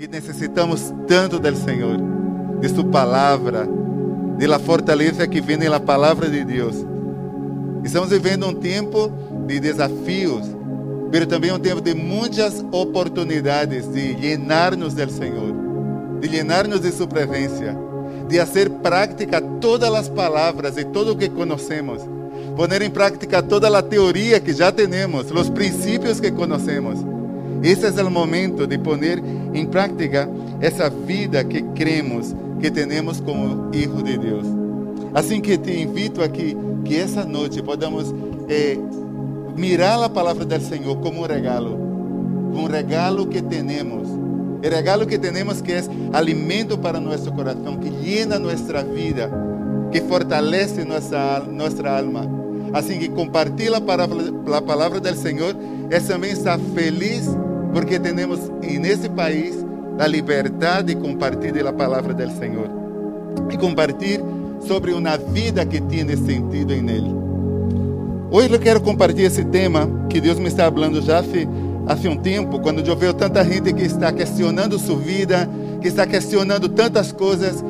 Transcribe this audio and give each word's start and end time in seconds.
que 0.00 0.08
necessitamos 0.08 0.94
tanto 1.06 1.38
do 1.38 1.56
Senhor, 1.56 1.98
de 2.58 2.70
Sua 2.70 2.84
palavra, 2.84 3.68
de 4.38 4.46
la 4.46 4.58
fortaleza 4.58 5.28
que 5.28 5.42
vem 5.42 5.58
na 5.58 5.78
palavra 5.78 6.26
de 6.26 6.42
Deus. 6.42 6.74
Estamos 7.84 8.08
vivendo 8.08 8.46
um 8.46 8.54
tempo 8.54 9.12
de 9.46 9.60
desafios, 9.60 10.46
mas 11.12 11.26
também 11.26 11.52
um 11.52 11.58
tempo 11.58 11.82
de 11.82 11.92
muitas 11.92 12.64
oportunidades 12.72 13.92
de 13.92 14.14
llenar-nos 14.14 14.94
Senhor, 14.94 15.54
de 16.18 16.28
llenar-nos 16.28 16.80
de 16.80 16.92
Sua 16.92 17.06
presença, 17.06 17.76
de 18.26 18.38
fazer 18.38 18.70
prática 18.70 19.38
todas 19.60 19.92
as 19.92 20.08
palavras 20.08 20.78
e 20.78 20.84
todo 20.86 21.12
o 21.12 21.16
que 21.16 21.28
conhecemos, 21.28 22.00
poner 22.56 22.80
em 22.80 22.90
prática 22.90 23.42
toda 23.42 23.68
a 23.76 23.82
teoria 23.82 24.40
que 24.40 24.54
já 24.54 24.72
temos, 24.72 25.30
os 25.30 25.50
princípios 25.50 26.18
que 26.18 26.30
conhecemos. 26.30 26.98
Esse 27.62 27.84
é 27.84 28.02
o 28.02 28.10
momento 28.10 28.66
de 28.66 28.78
poner 28.78 29.22
em 29.52 29.66
prática 29.66 30.28
essa 30.60 30.88
vida 30.88 31.42
que 31.44 31.62
cremos 31.74 32.34
que 32.60 32.70
temos 32.70 33.20
como 33.20 33.74
Hijo 33.74 34.02
de 34.02 34.18
Deus. 34.18 34.46
Assim 35.14 35.40
que 35.40 35.56
te 35.56 35.80
invito 35.80 36.22
aqui 36.22 36.56
que 36.84 36.96
essa 36.96 37.24
noite 37.24 37.62
podamos 37.62 38.14
eh, 38.48 38.78
mirar 39.56 40.02
a 40.02 40.08
palavra 40.08 40.44
do 40.44 40.60
Senhor 40.60 40.96
como 40.98 41.22
um 41.22 41.26
regalo, 41.26 41.76
um 42.54 42.66
regalo 42.66 43.26
que 43.26 43.42
temos, 43.42 44.08
o 44.08 44.68
regalo 44.68 45.06
que 45.06 45.18
temos 45.18 45.60
que 45.60 45.72
é 45.72 45.82
alimento 46.12 46.78
para 46.78 47.00
nosso 47.00 47.32
coração, 47.32 47.76
que 47.78 47.88
llena 47.88 48.38
nossa 48.38 48.84
vida, 48.84 49.30
que 49.90 50.00
fortalece 50.02 50.84
nossa 50.84 51.40
nossa 51.50 51.88
alma. 51.88 52.40
Assim 52.72 53.00
que 53.00 53.08
compartilha 53.08 53.78
a 53.78 53.80
palavra, 53.80 54.16
a 54.56 54.62
palavra 54.62 55.00
do 55.00 55.14
Senhor 55.16 55.56
é 55.90 55.98
também 55.98 56.30
estar 56.30 56.58
feliz 56.72 57.28
porque 57.72 57.98
temos 57.98 58.40
nesse 58.62 59.08
país 59.08 59.64
a 59.98 60.06
liberdade 60.06 60.94
de 60.94 61.00
compartilhar 61.00 61.68
a 61.68 61.72
palavra 61.72 62.14
do 62.14 62.38
Senhor 62.38 62.70
e 63.50 63.56
compartilhar 63.56 64.24
sobre 64.66 64.92
uma 64.92 65.16
vida 65.16 65.64
que 65.64 65.80
tem 65.80 66.06
sentido 66.16 66.72
em 66.72 66.88
Ele. 66.88 67.14
Hoje 68.30 68.52
eu 68.52 68.58
quero 68.58 68.80
compartilhar 68.80 69.26
esse 69.26 69.44
tema 69.44 69.88
que 70.08 70.20
Deus 70.20 70.38
me 70.38 70.48
está 70.48 70.70
falando 70.70 71.02
já 71.02 71.18
há, 71.18 72.08
um 72.08 72.16
tempo, 72.16 72.60
quando 72.60 72.86
eu 72.86 72.96
vejo 72.96 73.14
tanta 73.14 73.44
gente 73.44 73.72
que 73.72 73.82
está 73.82 74.12
questionando 74.12 74.78
sua 74.78 74.96
vida, 74.96 75.48
que 75.80 75.88
está 75.88 76.06
questionando 76.06 76.68
tantas 76.68 77.12
coisas. 77.12 77.64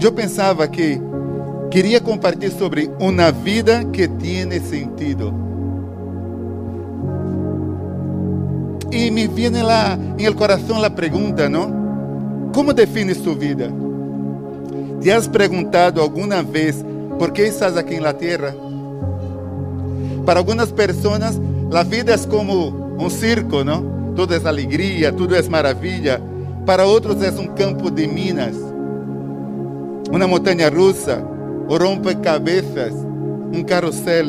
Eu 0.00 0.12
pensava 0.12 0.68
que 0.68 1.00
queria 1.70 2.00
compartilhar 2.00 2.52
sobre 2.52 2.90
uma 3.00 3.32
vida 3.32 3.84
que 3.84 4.06
tem 4.06 4.48
sentido. 4.60 5.45
E 8.90 9.10
me 9.10 9.26
viene 9.26 9.62
lá 9.62 9.98
em 10.18 10.24
el 10.24 10.34
coração 10.34 10.82
a 10.82 10.90
pergunta, 10.90 11.48
não? 11.48 12.50
Como 12.54 12.72
define 12.72 13.14
sua 13.14 13.34
vida? 13.34 13.70
¿Te 15.00 15.12
has 15.12 15.28
perguntado 15.28 16.00
alguma 16.00 16.42
vez 16.42 16.84
por 17.18 17.32
que 17.32 17.46
estás 17.46 17.76
aqui 17.76 18.00
na 18.00 18.12
terra? 18.12 18.54
Para 20.24 20.40
algumas 20.40 20.72
pessoas, 20.72 21.40
a 21.72 21.82
vida 21.82 22.14
é 22.14 22.18
como 22.26 22.96
um 22.98 23.10
circo, 23.10 23.62
não? 23.62 24.14
Tudo 24.14 24.34
é 24.34 24.48
alegria, 24.48 25.12
tudo 25.12 25.34
é 25.34 25.42
maravilha. 25.42 26.20
Para 26.64 26.86
outros 26.86 27.22
é 27.22 27.30
um 27.30 27.46
campo 27.46 27.90
de 27.90 28.08
minas, 28.08 28.56
uma 30.10 30.26
montanha 30.26 30.68
russa, 30.68 31.22
ou 31.68 31.78
rompe-cabeças, 31.78 32.92
um 33.52 33.62
carrossel, 33.62 34.26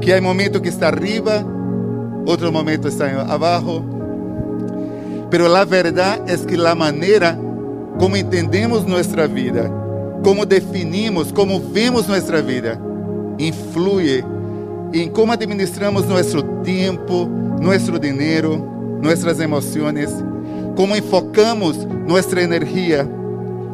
que 0.00 0.12
há 0.12 0.20
momento 0.20 0.60
que 0.60 0.68
está 0.68 0.88
arriba, 0.88 1.46
outro 2.26 2.52
momento 2.52 2.88
está 2.88 3.22
abaixo. 3.22 3.84
Pero 5.30 5.54
a 5.54 5.64
verdade 5.64 6.32
é 6.32 6.36
que 6.36 6.54
a 6.54 6.74
maneira 6.74 7.38
como 7.98 8.16
entendemos 8.16 8.84
nossa 8.84 9.26
vida, 9.26 9.70
como 10.22 10.44
definimos, 10.44 11.32
como 11.32 11.58
vemos 11.58 12.06
nossa 12.06 12.42
vida, 12.42 12.78
influi 13.38 14.24
em 14.92 15.08
como 15.08 15.32
administramos 15.32 16.06
nosso 16.06 16.42
tempo, 16.62 17.26
nosso 17.60 17.98
dinheiro, 17.98 18.98
nossas 19.02 19.40
emoções, 19.40 20.10
como 20.76 20.96
enfocamos 20.96 21.86
nossa 22.06 22.40
energia 22.40 23.08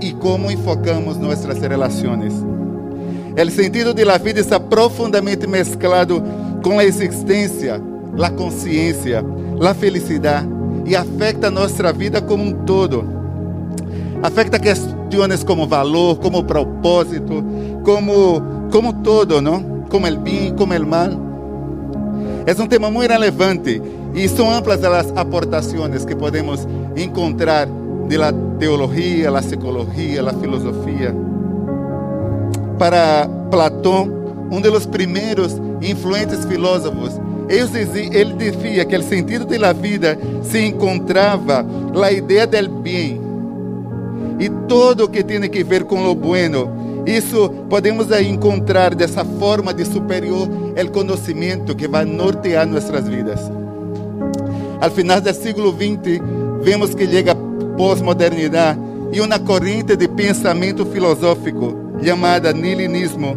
e 0.00 0.12
como 0.12 0.50
enfocamos 0.50 1.16
nossas 1.16 1.58
relações. 1.58 2.32
O 3.34 3.50
sentido 3.50 3.94
de 3.94 4.04
la 4.04 4.18
vida 4.18 4.40
está 4.40 4.60
profundamente 4.60 5.46
mesclado 5.46 6.22
com 6.62 6.78
a 6.78 6.84
existência, 6.84 7.80
a 8.20 8.30
consciência, 8.30 9.24
a 9.60 9.74
felicidade 9.74 10.48
e 10.86 10.96
afeta 10.96 11.50
nossa 11.50 11.92
vida 11.92 12.20
como 12.20 12.42
um 12.42 12.52
todo 12.64 13.22
afecta 14.22 14.58
questões 14.58 15.42
como 15.44 15.66
valor, 15.66 16.18
como 16.18 16.44
propósito, 16.44 17.44
como, 17.84 18.40
como 18.70 18.92
todo, 18.92 19.42
não? 19.42 19.82
Como 19.90 20.06
o 20.06 20.16
bem, 20.16 20.54
como 20.54 20.72
o 20.72 20.86
mal. 20.86 21.08
É 22.46 22.62
um 22.62 22.66
tema 22.66 22.90
muito 22.90 23.10
relevante 23.10 23.82
e 24.14 24.28
são 24.28 24.50
amplas 24.50 24.82
as 24.84 25.12
aportações 25.16 26.04
que 26.04 26.14
podemos 26.14 26.66
encontrar 26.96 27.66
da 27.66 28.32
teologia, 28.58 29.30
da 29.30 29.40
psicologia, 29.40 30.22
da 30.22 30.32
filosofia. 30.32 31.14
Para 32.78 33.28
Platão, 33.50 34.08
um 34.50 34.60
dos 34.60 34.86
primeiros 34.86 35.60
influentes 35.80 36.44
filósofos, 36.44 37.20
ele 37.48 38.34
dizia 38.34 38.84
que 38.84 38.96
o 38.96 39.02
sentido 39.02 39.44
da 39.44 39.72
vida 39.72 40.18
se 40.42 40.60
encontrava 40.64 41.62
na 41.62 42.10
ideia 42.10 42.46
do 42.46 42.68
bem 42.80 43.20
e 44.38 44.48
todo 44.66 45.04
o 45.04 45.08
que 45.08 45.22
tem 45.22 45.40
que 45.48 45.62
ver 45.62 45.84
com 45.84 46.06
o 46.06 46.14
bueno. 46.14 47.04
Isso 47.06 47.48
podemos 47.68 48.10
encontrar 48.20 48.94
dessa 48.94 49.24
forma 49.24 49.74
de 49.74 49.84
superior 49.84 50.48
o 50.48 50.90
conhecimento 50.90 51.74
que 51.74 51.88
vai 51.88 52.04
nortear 52.04 52.66
nossas 52.66 53.08
vidas. 53.08 53.40
Al 54.80 54.90
final 54.90 55.20
do 55.20 55.32
século 55.32 55.72
XX, 55.72 56.20
vemos 56.62 56.94
que 56.94 57.06
chega 57.06 57.34
pós-modernidade 57.76 58.78
e 59.12 59.20
uma 59.20 59.38
corrente 59.38 59.96
de 59.96 60.08
pensamento 60.08 60.86
filosófico 60.86 61.76
chamada 62.02 62.52
nihilismo 62.52 63.36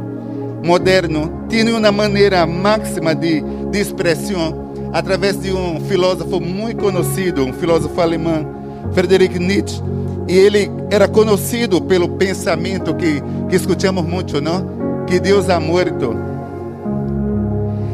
moderno 0.63 1.45
tem 1.47 1.69
uma 1.71 1.91
maneira 1.91 2.45
máxima 2.45 3.13
de, 3.13 3.43
de 3.75 3.81
expressão 3.81 4.71
através 4.93 5.37
de 5.37 5.51
um 5.51 5.81
filósofo 5.81 6.39
muito 6.39 6.81
conhecido, 6.81 7.43
um 7.43 7.51
filósofo 7.51 7.99
alemão, 7.99 8.47
Friedrich 8.93 9.37
Nietzsche, 9.37 9.81
e 10.29 10.37
ele 10.37 10.71
era 10.89 11.09
conhecido 11.09 11.81
pelo 11.81 12.07
pensamento 12.09 12.95
que, 12.95 13.21
que 13.49 13.55
escutamos 13.55 14.05
muito, 14.05 14.39
não? 14.39 15.03
Que 15.05 15.19
Deus 15.19 15.49
ha 15.49 15.59
muerto. 15.59 16.15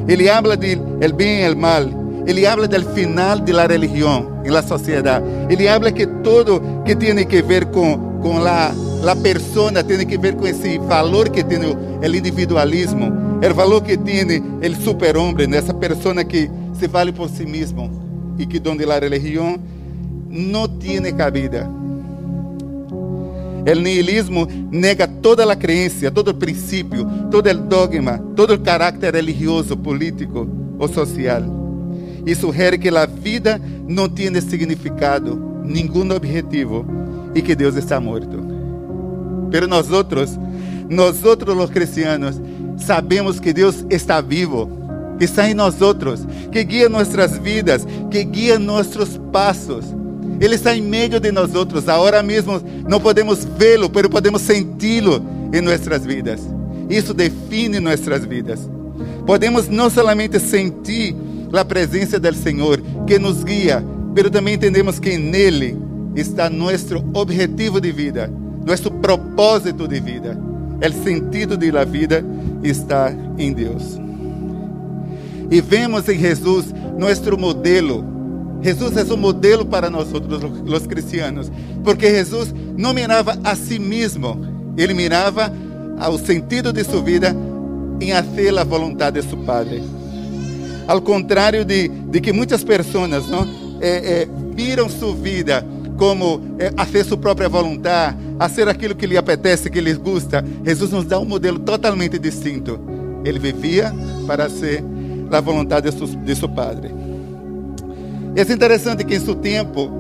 Ele 0.08 0.30
habla 0.30 0.56
de 0.56 0.80
el 1.02 1.14
bem 1.14 1.40
e 1.40 1.44
el 1.44 1.56
mal. 1.56 1.90
Ele 2.28 2.46
habla 2.46 2.68
del 2.68 2.86
final 2.86 3.40
de 3.40 3.52
la 3.52 3.66
religião 3.66 4.42
em 4.46 4.52
la 4.52 4.62
sociedade. 4.62 5.26
Ele 5.50 5.68
habla 5.68 5.92
que 5.92 6.06
todo 6.06 6.62
que 6.86 6.96
tem 6.96 7.26
que 7.26 7.42
ver 7.42 7.66
com 7.66 8.20
com 8.22 8.38
la 8.38 8.72
la 9.02 9.16
persona 9.16 9.84
tem 9.84 10.06
que 10.06 10.18
ver 10.18 10.36
com 10.36 10.46
esse 10.46 10.78
valor 10.78 11.30
que 11.30 11.44
tem 11.44 11.60
o 11.60 12.06
individualismo, 12.06 13.12
o 13.44 13.54
valor 13.54 13.82
que 13.82 13.98
tem 13.98 14.24
o 14.24 14.76
superhomem, 14.84 15.54
essa 15.56 15.74
pessoa 15.74 16.24
que 16.24 16.50
se 16.78 16.88
vale 16.88 17.12
por 17.12 17.30
si 17.30 17.46
mesmo 17.46 17.90
e 18.38 18.46
que 18.46 18.60
donde 18.60 18.86
la 18.86 19.00
religião 19.00 19.60
não 20.30 20.68
tem 20.68 21.02
cabida. 21.16 21.70
O 23.64 23.80
nihilismo 23.80 24.48
nega 24.72 25.08
toda 25.08 25.52
a 25.52 25.56
crença, 25.56 26.10
todo 26.12 26.30
o 26.30 26.34
princípio, 26.34 27.06
todo 27.30 27.48
o 27.48 27.54
dogma, 27.54 28.20
todo 28.36 28.54
o 28.54 28.60
caráter 28.60 29.14
religioso, 29.14 29.78
político 29.78 30.48
ou 30.80 30.88
social. 30.88 31.44
E 32.26 32.36
sugere 32.36 32.78
que 32.78 32.90
a 32.90 33.06
vida 33.06 33.60
não 33.88 34.08
tem 34.08 34.40
significado, 34.42 35.64
nenhum 35.64 36.12
objetivo 36.12 36.86
e 37.34 37.42
que 37.42 37.56
Deus 37.56 37.76
está 37.76 38.00
morto. 38.00 38.51
Pero 39.52 39.68
nós 39.68 39.92
os 41.54 41.70
cristianos, 41.70 42.42
sabemos 42.78 43.40
que 43.40 43.54
Deus 43.54 43.86
está 43.90 44.22
vivo, 44.22 44.70
que 45.20 45.26
está 45.26 45.48
em 45.48 45.54
nós 45.54 45.82
outros, 45.82 46.26
que 46.52 46.64
guia 46.64 46.90
nossas 46.90 47.38
vidas, 47.38 47.86
que 48.10 48.24
guia 48.24 48.58
nossos 48.58 49.20
passos 49.32 49.86
ele 50.42 50.56
está 50.56 50.76
em 50.76 50.82
meio 50.82 51.20
de 51.20 51.32
nós 51.32 51.54
outros. 51.54 51.88
Agora 51.88 52.24
mesmo 52.24 52.60
não 52.90 53.00
podemos 53.00 53.46
vê-lo, 53.46 53.92
mas 53.94 54.10
podemos 54.10 54.42
senti-lo 54.42 55.24
em 55.54 55.62
nossas 55.62 56.04
vidas. 56.04 56.42
Isso 56.90 57.14
define 57.14 57.80
nossas 57.80 58.26
vidas. 58.26 58.68
Podemos 59.24 59.68
não 59.68 59.88
somente 59.88 60.40
sentir 60.40 61.16
a 61.54 61.64
presença 61.64 62.20
do 62.20 62.34
Senhor 62.34 62.82
que 63.06 63.20
nos 63.20 63.44
guia, 63.44 63.86
mas 64.16 64.32
também 64.32 64.56
entendemos 64.56 64.98
que 64.98 65.16
nele 65.16 65.78
está 66.16 66.50
nosso 66.50 67.06
objetivo 67.14 67.80
de 67.80 67.92
vida, 67.92 68.34
nosso 68.66 68.92
propósito 68.92 69.88
de 69.88 70.00
vida. 70.00 70.38
O 70.82 71.04
sentido 71.04 71.58
da 71.58 71.84
vida 71.84 72.24
está 72.64 73.14
em 73.38 73.54
Deus. 73.54 74.00
E 75.50 75.62
vemos 75.62 76.08
em 76.10 76.18
Jesus 76.18 76.74
nosso 76.98 77.38
modelo 77.38 78.12
Jesús 78.64 78.96
es 78.96 79.10
un 79.10 79.22
modelo 79.22 79.68
para 79.68 79.90
nosotros 79.90 80.44
los 80.66 80.88
cristianos, 80.88 81.52
porque 81.84 82.12
Jesús 82.12 82.54
no 82.78 82.94
miraba 82.94 83.38
a 83.44 83.56
sí 83.56 83.80
mismo, 83.80 84.40
ele 84.78 84.94
mirava 84.94 85.52
ao 86.00 86.18
sentido 86.20 86.72
de 86.72 86.84
sua 86.84 87.02
vida 87.02 87.36
em 88.00 88.12
fazer 88.12 88.58
a 88.58 88.64
vontade 88.64 89.20
de 89.20 89.28
seu 89.28 89.38
Padre. 89.40 89.82
Ao 90.88 91.02
contrário 91.02 91.66
de, 91.66 91.88
de 91.88 92.22
que 92.22 92.32
muitas 92.32 92.64
pessoas 92.64 93.10
não, 93.10 93.48
é, 93.80 94.22
é, 94.22 94.28
miram 94.56 94.88
sua 94.90 95.16
vida 95.16 95.66
como 96.02 96.56
é, 96.58 96.72
fazer 96.72 97.06
sua 97.06 97.16
própria 97.16 97.48
vontade, 97.48 98.18
fazer 98.40 98.68
aquilo 98.68 98.96
que 98.96 99.06
lhe 99.06 99.16
apetece, 99.16 99.70
que 99.70 99.80
lhes 99.80 99.98
gusta, 99.98 100.44
Jesus 100.66 100.90
nos 100.90 101.06
dá 101.06 101.20
um 101.20 101.26
modelo 101.26 101.60
totalmente 101.60 102.18
distinto. 102.18 102.80
Ele 103.24 103.38
vivia 103.38 103.94
para 104.26 104.50
ser 104.50 104.84
a 105.32 105.40
vontade 105.40 105.92
de 105.92 105.96
seu, 105.96 106.08
de 106.08 106.36
seu 106.36 106.50
Padre. 106.50 106.90
É 108.36 108.42
interessante 108.42 109.04
que 109.04 109.14
em 109.14 109.20
seu 109.20 109.36
tempo, 109.36 109.92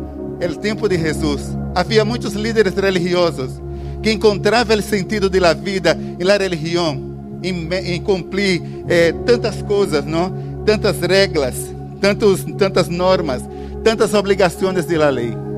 o 0.41 0.55
tempo 0.55 0.89
de 0.89 0.97
Jesus, 0.97 1.55
havia 1.75 2.03
muitos 2.03 2.33
líderes 2.33 2.73
religiosos 2.73 3.61
que 4.01 4.11
encontravam 4.11 4.77
o 4.77 4.81
sentido 4.81 5.29
da 5.29 5.53
vida 5.53 5.95
e 6.17 6.25
da 6.25 6.35
religião 6.35 6.99
em, 7.43 7.69
em 7.93 8.01
cumprir 8.01 8.59
eh, 8.89 9.13
tantas 9.23 9.61
coisas, 9.61 10.03
não? 10.03 10.33
tantas 10.65 10.99
regras, 10.99 11.55
tantos, 11.99 12.43
tantas 12.57 12.89
normas, 12.89 13.43
tantas 13.83 14.15
obrigações 14.15 14.83
da 14.83 15.09
lei. 15.11 15.50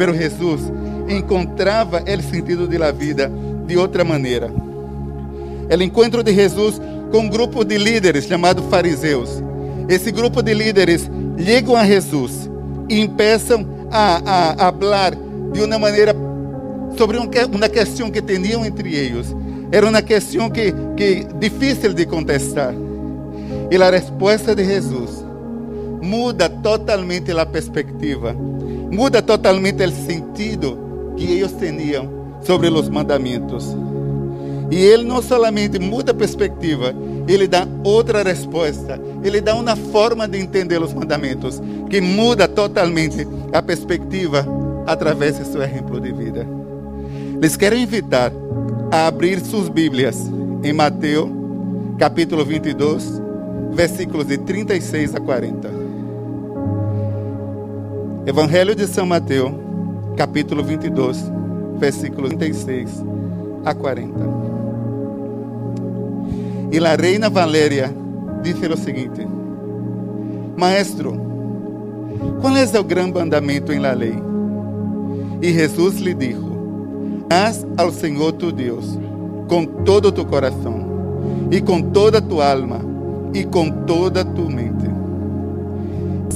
Pero 0.00 0.14
Jesus 0.14 0.62
encontrava 1.10 2.02
o 2.02 2.22
sentido 2.22 2.66
da 2.66 2.90
vida 2.90 3.30
de 3.66 3.76
outra 3.76 4.02
maneira. 4.02 4.50
O 4.50 5.82
encontro 5.82 6.22
de 6.22 6.32
Jesus 6.32 6.80
com 7.12 7.18
um 7.18 7.28
grupo 7.28 7.62
de 7.62 7.76
líderes 7.76 8.24
chamado 8.24 8.62
fariseus. 8.62 9.42
Esse 9.90 10.10
grupo 10.10 10.42
de 10.42 10.54
líderes 10.54 11.10
chegam 11.36 11.76
a 11.76 11.84
Jesus 11.84 12.48
e 12.88 13.06
começam 13.06 13.66
a, 13.90 14.22
a, 14.24 14.68
a 14.68 14.72
falar 14.72 15.14
de 15.52 15.60
uma 15.60 15.78
maneira 15.78 16.16
sobre 16.96 17.18
uma 17.18 17.68
questão 17.68 18.10
que 18.10 18.22
tinham 18.22 18.64
entre 18.64 18.94
eles. 18.94 19.36
Era 19.70 19.86
uma 19.86 20.00
questão 20.00 20.48
que, 20.48 20.72
que 20.96 21.26
difícil 21.38 21.92
de 21.92 22.06
contestar. 22.06 22.72
E 23.70 23.76
a 23.76 23.90
resposta 23.90 24.54
de 24.54 24.64
Jesus 24.64 25.22
muda 26.00 26.48
totalmente 26.48 27.30
a 27.32 27.44
perspectiva, 27.44 28.34
muda 28.90 29.22
totalmente 29.22 29.84
o 29.84 29.90
sentido 29.90 31.14
que 31.16 31.24
eles 31.24 31.52
tinham 31.58 32.08
sobre 32.42 32.68
os 32.68 32.88
mandamentos. 32.88 33.76
E 34.70 34.76
ele 34.76 35.04
não 35.04 35.20
somente 35.20 35.78
muda 35.78 36.12
a 36.12 36.14
perspectiva, 36.14 36.94
ele 37.26 37.46
dá 37.46 37.66
outra 37.84 38.22
resposta. 38.22 39.00
Ele 39.22 39.40
dá 39.40 39.54
uma 39.54 39.76
forma 39.76 40.26
de 40.26 40.38
entender 40.38 40.80
os 40.80 40.92
mandamentos 40.92 41.60
que 41.88 42.00
muda 42.00 42.48
totalmente 42.48 43.26
a 43.52 43.60
perspectiva 43.60 44.46
através 44.86 45.38
de 45.38 45.44
seu 45.44 45.62
exemplo 45.62 46.00
de 46.00 46.12
vida. 46.12 46.46
Les 47.40 47.56
quero 47.56 47.76
invitar 47.76 48.32
a 48.90 49.06
abrir 49.06 49.40
suas 49.40 49.68
Bíblias 49.68 50.16
em 50.62 50.72
Mateus, 50.72 51.30
capítulo 51.98 52.44
22, 52.44 53.20
versículos 53.72 54.26
de 54.26 54.38
36 54.38 55.14
a 55.14 55.20
40. 55.20 55.79
Evangelho 58.30 58.76
de 58.76 58.86
São 58.86 59.04
Mateus, 59.06 59.50
capítulo 60.16 60.62
22, 60.62 61.20
versículos 61.80 62.32
36 62.34 63.02
a 63.64 63.74
40. 63.74 64.20
E 66.70 66.78
a 66.78 66.94
reina 66.94 67.28
Valéria 67.28 67.92
disse 68.40 68.64
o 68.68 68.76
seguinte: 68.76 69.26
Maestro, 70.56 71.20
qual 72.40 72.56
é 72.56 72.78
o 72.78 72.84
grande 72.84 73.18
mandamento 73.18 73.72
em 73.72 73.80
la 73.80 73.94
lei? 73.94 74.14
E 75.42 75.52
Jesus 75.52 75.96
lhe 75.96 76.14
disse: 76.14 76.38
Haz 77.28 77.66
ao 77.76 77.90
Senhor 77.90 78.30
tu 78.34 78.52
Deus 78.52 78.96
com 79.48 79.66
todo 79.66 80.12
tu 80.12 80.24
coração, 80.24 81.48
e 81.50 81.60
com 81.60 81.82
toda 81.82 82.22
tu 82.22 82.40
alma, 82.40 82.80
e 83.34 83.42
com 83.42 83.68
toda 83.68 84.24
tu 84.24 84.48
mente. 84.48 84.79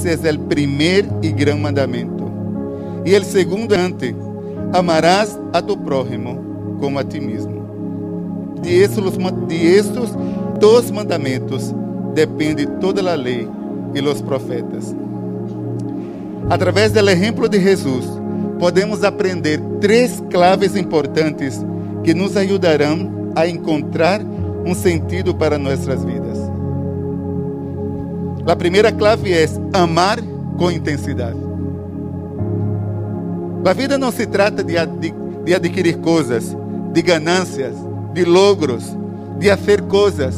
Esse 0.05 0.29
é 0.29 0.31
o 0.31 0.39
primeiro 0.39 1.07
e 1.21 1.31
grande 1.31 1.61
mandamento. 1.61 2.31
E 3.05 3.15
o 3.17 3.23
segundo 3.23 3.73
ante: 3.73 4.15
amarás 4.73 5.39
a 5.51 5.61
tu 5.61 5.75
prójimo 5.77 6.77
como 6.79 6.99
a 6.99 7.03
ti 7.03 7.19
mesmo. 7.19 7.65
De 8.61 8.73
estes, 8.73 10.11
de 10.59 10.91
mandamentos 10.91 11.73
depende 12.13 12.65
toda 12.79 13.11
a 13.11 13.15
lei 13.15 13.47
e 13.93 14.01
os 14.01 14.21
profetas. 14.21 14.95
Através 16.49 16.91
do 16.91 17.09
exemplo 17.09 17.49
de 17.49 17.59
Jesus, 17.59 18.05
podemos 18.59 19.03
aprender 19.03 19.59
três 19.81 20.23
claves 20.29 20.75
importantes 20.75 21.65
que 22.03 22.13
nos 22.13 22.37
ajudarão 22.37 23.31
a 23.35 23.47
encontrar 23.47 24.21
um 24.65 24.73
sentido 24.73 25.35
para 25.35 25.57
nossas 25.57 26.03
vidas. 26.03 26.14
A 28.47 28.55
primeira 28.55 28.91
clave 28.91 29.33
é 29.33 29.47
amar 29.73 30.19
com 30.57 30.69
intensidade. 30.69 31.37
A 33.65 33.73
vida 33.73 33.97
não 33.97 34.11
se 34.11 34.27
trata 34.27 34.63
de, 34.63 34.75
de 35.43 35.55
adquirir 35.55 35.97
coisas, 35.97 36.55
de 36.93 37.01
ganâncias, 37.01 37.73
de 38.13 38.23
logros, 38.23 38.95
de 39.39 39.49
fazer 39.49 39.81
coisas. 39.83 40.35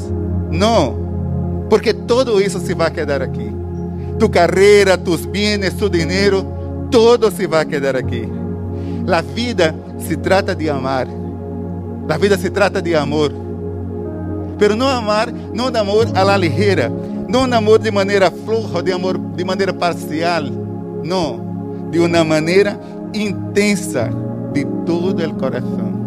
Não, 0.50 1.66
porque 1.70 1.94
todo 1.94 2.42
isso 2.42 2.60
se 2.60 2.74
vai 2.74 2.90
quedar 2.90 3.22
aqui. 3.22 3.54
Tu 4.18 4.30
carreira, 4.30 4.98
tus 4.98 5.26
bienes, 5.26 5.74
tu 5.74 5.90
dinheiro, 5.90 6.46
todo 6.90 7.30
se 7.30 7.46
vai 7.46 7.66
quedar 7.66 7.98
aqui. 7.98 8.28
A 9.12 9.22
vida 9.22 9.76
se 10.00 10.16
trata 10.16 10.56
de 10.56 10.70
amar. 10.70 11.08
A 12.08 12.18
vida 12.18 12.38
se 12.38 12.50
trata 12.50 12.82
de 12.82 12.96
amor. 12.96 13.34
Pero 14.58 14.76
não 14.76 14.88
amar, 14.88 15.32
não 15.54 15.70
de 15.70 15.78
amor 15.78 16.08
a 16.16 16.24
la 16.24 16.38
ligera, 16.38 16.92
não 17.28 17.48
de 17.48 17.56
amor 17.56 17.80
de 17.80 17.92
maneira 17.92 18.32
floja, 18.32 18.82
de 18.82 18.92
amor 18.92 19.18
de 19.18 19.44
maneira 19.44 19.74
parcial. 19.74 20.44
Não, 21.04 21.90
de 21.92 22.00
uma 22.00 22.24
maneira 22.24 22.80
intensa, 23.14 24.10
de 24.54 24.66
todo 24.86 25.24
o 25.24 25.34
coração. 25.36 25.98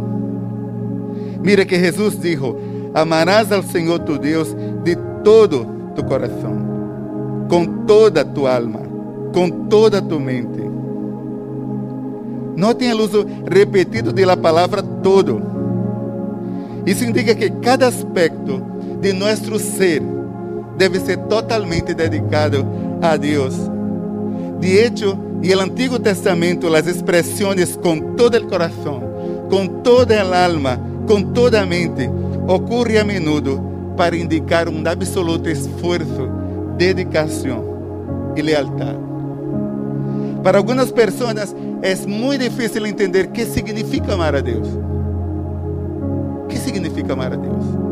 Mira 1.42 1.64
que 1.64 1.78
Jesus 1.78 2.18
dijo, 2.18 2.56
amarás 2.94 3.52
al 3.52 3.62
Senhor 3.62 3.98
tu 4.00 4.18
Deus 4.18 4.54
de 4.84 4.96
todo 5.22 5.66
tu 5.94 6.04
coração, 6.04 7.46
com 7.48 7.84
toda 7.86 8.24
tu 8.24 8.46
alma, 8.46 8.80
com 9.32 9.50
toda 9.68 10.02
tu 10.02 10.18
mente. 10.18 10.60
Notem 12.56 12.92
o 12.92 13.02
uso 13.02 13.26
repetido 13.50 14.12
da 14.12 14.36
palavra 14.36 14.82
todo. 14.82 15.40
Isso 16.84 17.04
indica 17.04 17.34
que 17.34 17.48
cada 17.50 17.86
aspecto 17.86 18.62
de 19.00 19.12
nosso 19.12 19.58
ser 19.58 20.02
deve 20.80 20.98
ser 20.98 21.18
totalmente 21.28 21.92
dedicado 21.92 22.66
a 23.02 23.14
Deus. 23.14 23.54
De 24.60 24.82
hecho, 24.82 25.18
el 25.42 25.60
Antigo 25.60 25.98
Testamento, 25.98 26.74
as 26.74 26.86
expressões 26.86 27.76
com 27.76 28.14
todo 28.16 28.38
o 28.38 28.48
coração, 28.48 29.02
com 29.50 29.66
toda 29.82 30.22
a 30.22 30.44
alma, 30.46 30.80
com 31.06 31.22
toda 31.34 31.60
a 31.60 31.66
mente, 31.66 32.08
ocorre 32.48 32.98
a 32.98 33.04
menudo 33.04 33.60
para 33.94 34.16
indicar 34.16 34.70
um 34.70 34.82
absoluto 34.88 35.50
esforço, 35.50 36.30
dedicação 36.78 38.32
e 38.34 38.40
lealtade. 38.40 38.98
Para 40.42 40.56
algumas 40.56 40.90
pessoas 40.90 41.54
é 41.82 41.94
muito 42.06 42.42
difícil 42.42 42.86
entender 42.86 43.26
o 43.26 43.30
que 43.32 43.44
significa 43.44 44.14
amar 44.14 44.34
a 44.34 44.40
Deus. 44.40 44.66
O 46.44 46.46
que 46.48 46.56
significa 46.56 47.12
amar 47.12 47.34
a 47.34 47.36
Deus? 47.36 47.89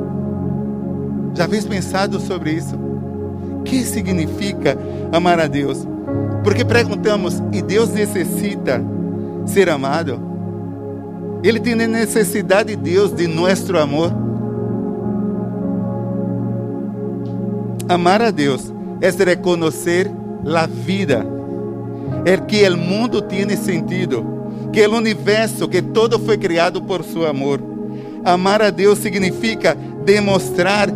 Já 1.38 1.46
vês 1.46 1.64
pensado 1.64 2.18
sobre 2.18 2.50
isso? 2.50 2.74
O 2.74 3.62
que 3.62 3.84
significa 3.84 4.76
amar 5.12 5.38
a 5.38 5.46
Deus? 5.46 5.86
Porque 6.42 6.64
perguntamos, 6.64 7.40
e 7.52 7.62
Deus 7.62 7.90
necessita 7.90 8.82
ser 9.46 9.70
amado? 9.70 10.20
Ele 11.44 11.60
tem 11.60 11.76
necessidade 11.76 12.74
de 12.74 12.82
Deus 12.82 13.14
de 13.14 13.28
nosso 13.28 13.76
amor. 13.76 14.12
Amar 17.88 18.20
a 18.20 18.32
Deus 18.32 18.72
é 19.00 19.08
reconhecer 19.08 20.10
a 20.44 20.66
vida, 20.66 21.24
é 22.24 22.36
que 22.36 22.68
o 22.68 22.76
mundo 22.76 23.22
tem 23.22 23.48
sentido, 23.56 24.26
que 24.72 24.84
o 24.84 24.96
universo, 24.96 25.68
que 25.68 25.80
todo 25.80 26.18
foi 26.18 26.36
criado 26.36 26.82
por 26.82 27.04
seu 27.04 27.28
amor. 27.28 27.62
Amar 28.24 28.60
a 28.60 28.70
Deus 28.70 28.98
significa 28.98 29.76
demonstrar 30.04 30.90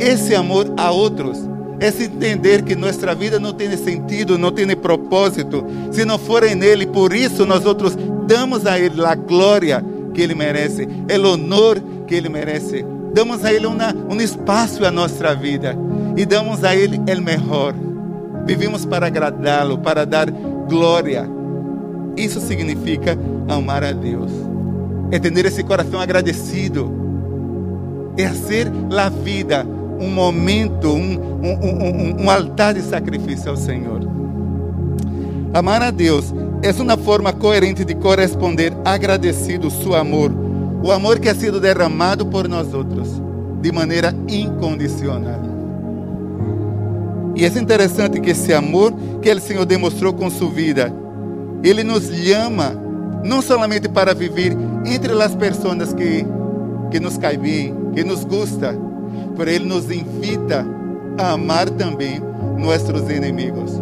esse 0.00 0.34
amor 0.34 0.72
a 0.76 0.90
outros, 0.90 1.38
é 1.78 1.88
entender 1.88 2.62
que 2.62 2.74
nossa 2.74 3.14
vida 3.14 3.38
não 3.38 3.52
tem 3.52 3.74
sentido, 3.76 4.38
não 4.38 4.50
tem 4.50 4.66
propósito, 4.76 5.64
se 5.92 6.04
não 6.04 6.18
for 6.18 6.42
em 6.42 6.62
Ele. 6.62 6.86
Por 6.86 7.14
isso 7.14 7.46
nós 7.46 7.64
outros 7.64 7.96
damos 8.26 8.66
a 8.66 8.78
Ele 8.78 9.04
a 9.04 9.14
glória 9.14 9.84
que 10.12 10.20
Ele 10.20 10.34
merece, 10.34 10.86
o 10.86 11.26
honor 11.26 11.82
que 12.06 12.14
Ele 12.14 12.28
merece. 12.28 12.84
Damos 13.14 13.44
a 13.44 13.52
Ele 13.52 13.66
uma, 13.66 13.94
um 14.10 14.20
espaço 14.20 14.80
na 14.82 14.90
nossa 14.90 15.34
vida 15.34 15.76
e 16.16 16.24
damos 16.24 16.64
a 16.64 16.74
Ele 16.74 16.98
o 16.98 17.22
melhor. 17.22 17.74
Vivimos 18.46 18.84
para 18.84 19.06
agradá-lo, 19.06 19.78
para 19.78 20.04
dar 20.04 20.30
glória. 20.30 21.28
Isso 22.16 22.40
significa 22.40 23.18
amar 23.48 23.84
a 23.84 23.92
Deus. 23.92 24.30
É 25.10 25.18
ter 25.18 25.46
esse 25.46 25.62
coração 25.62 26.00
agradecido. 26.00 26.90
É 28.16 28.28
fazer 28.28 28.70
a 28.96 29.08
vida 29.08 29.66
um 30.00 30.08
momento, 30.08 30.88
um, 30.88 31.18
um, 31.42 32.22
um, 32.22 32.24
um 32.24 32.30
altar 32.30 32.74
de 32.74 32.82
sacrifício 32.82 33.50
ao 33.50 33.56
Senhor. 33.56 34.00
Amar 35.52 35.82
a 35.82 35.90
Deus 35.90 36.32
é 36.62 36.70
uma 36.82 36.96
forma 36.96 37.32
coerente 37.32 37.84
de 37.84 37.94
corresponder 37.94 38.72
agradecido 38.84 39.70
seu 39.70 39.94
amor, 39.94 40.32
o 40.82 40.90
amor 40.90 41.18
que 41.18 41.28
ha 41.28 41.34
sido 41.34 41.60
derramado 41.60 42.24
por 42.24 42.48
nós 42.48 42.72
outros, 42.72 43.20
de 43.60 43.70
maneira 43.70 44.14
incondicional. 44.28 45.40
E 47.36 47.44
é 47.44 47.48
interessante 47.48 48.20
que 48.20 48.30
esse 48.30 48.52
amor 48.52 48.92
que 49.20 49.30
o 49.30 49.40
Senhor 49.40 49.64
demonstrou 49.64 50.12
com 50.12 50.30
sua 50.30 50.50
vida, 50.50 50.92
Ele 51.62 51.82
nos 51.82 52.08
chama 52.08 52.74
não 53.24 53.42
somente 53.42 53.88
para 53.88 54.14
viver 54.14 54.56
entre 54.84 55.12
as 55.22 55.34
pessoas 55.34 55.92
que, 55.92 56.24
que 56.90 57.00
nos 57.00 57.18
caem 57.18 57.38
bem, 57.38 57.74
que 57.94 58.04
nos 58.04 58.24
gusta, 58.24 58.74
mas 59.40 59.48
Ele 59.48 59.64
nos 59.64 59.90
invita 59.90 60.66
a 61.16 61.30
amar 61.30 61.70
também 61.70 62.20
nossos 62.58 63.08
inimigos 63.10 63.72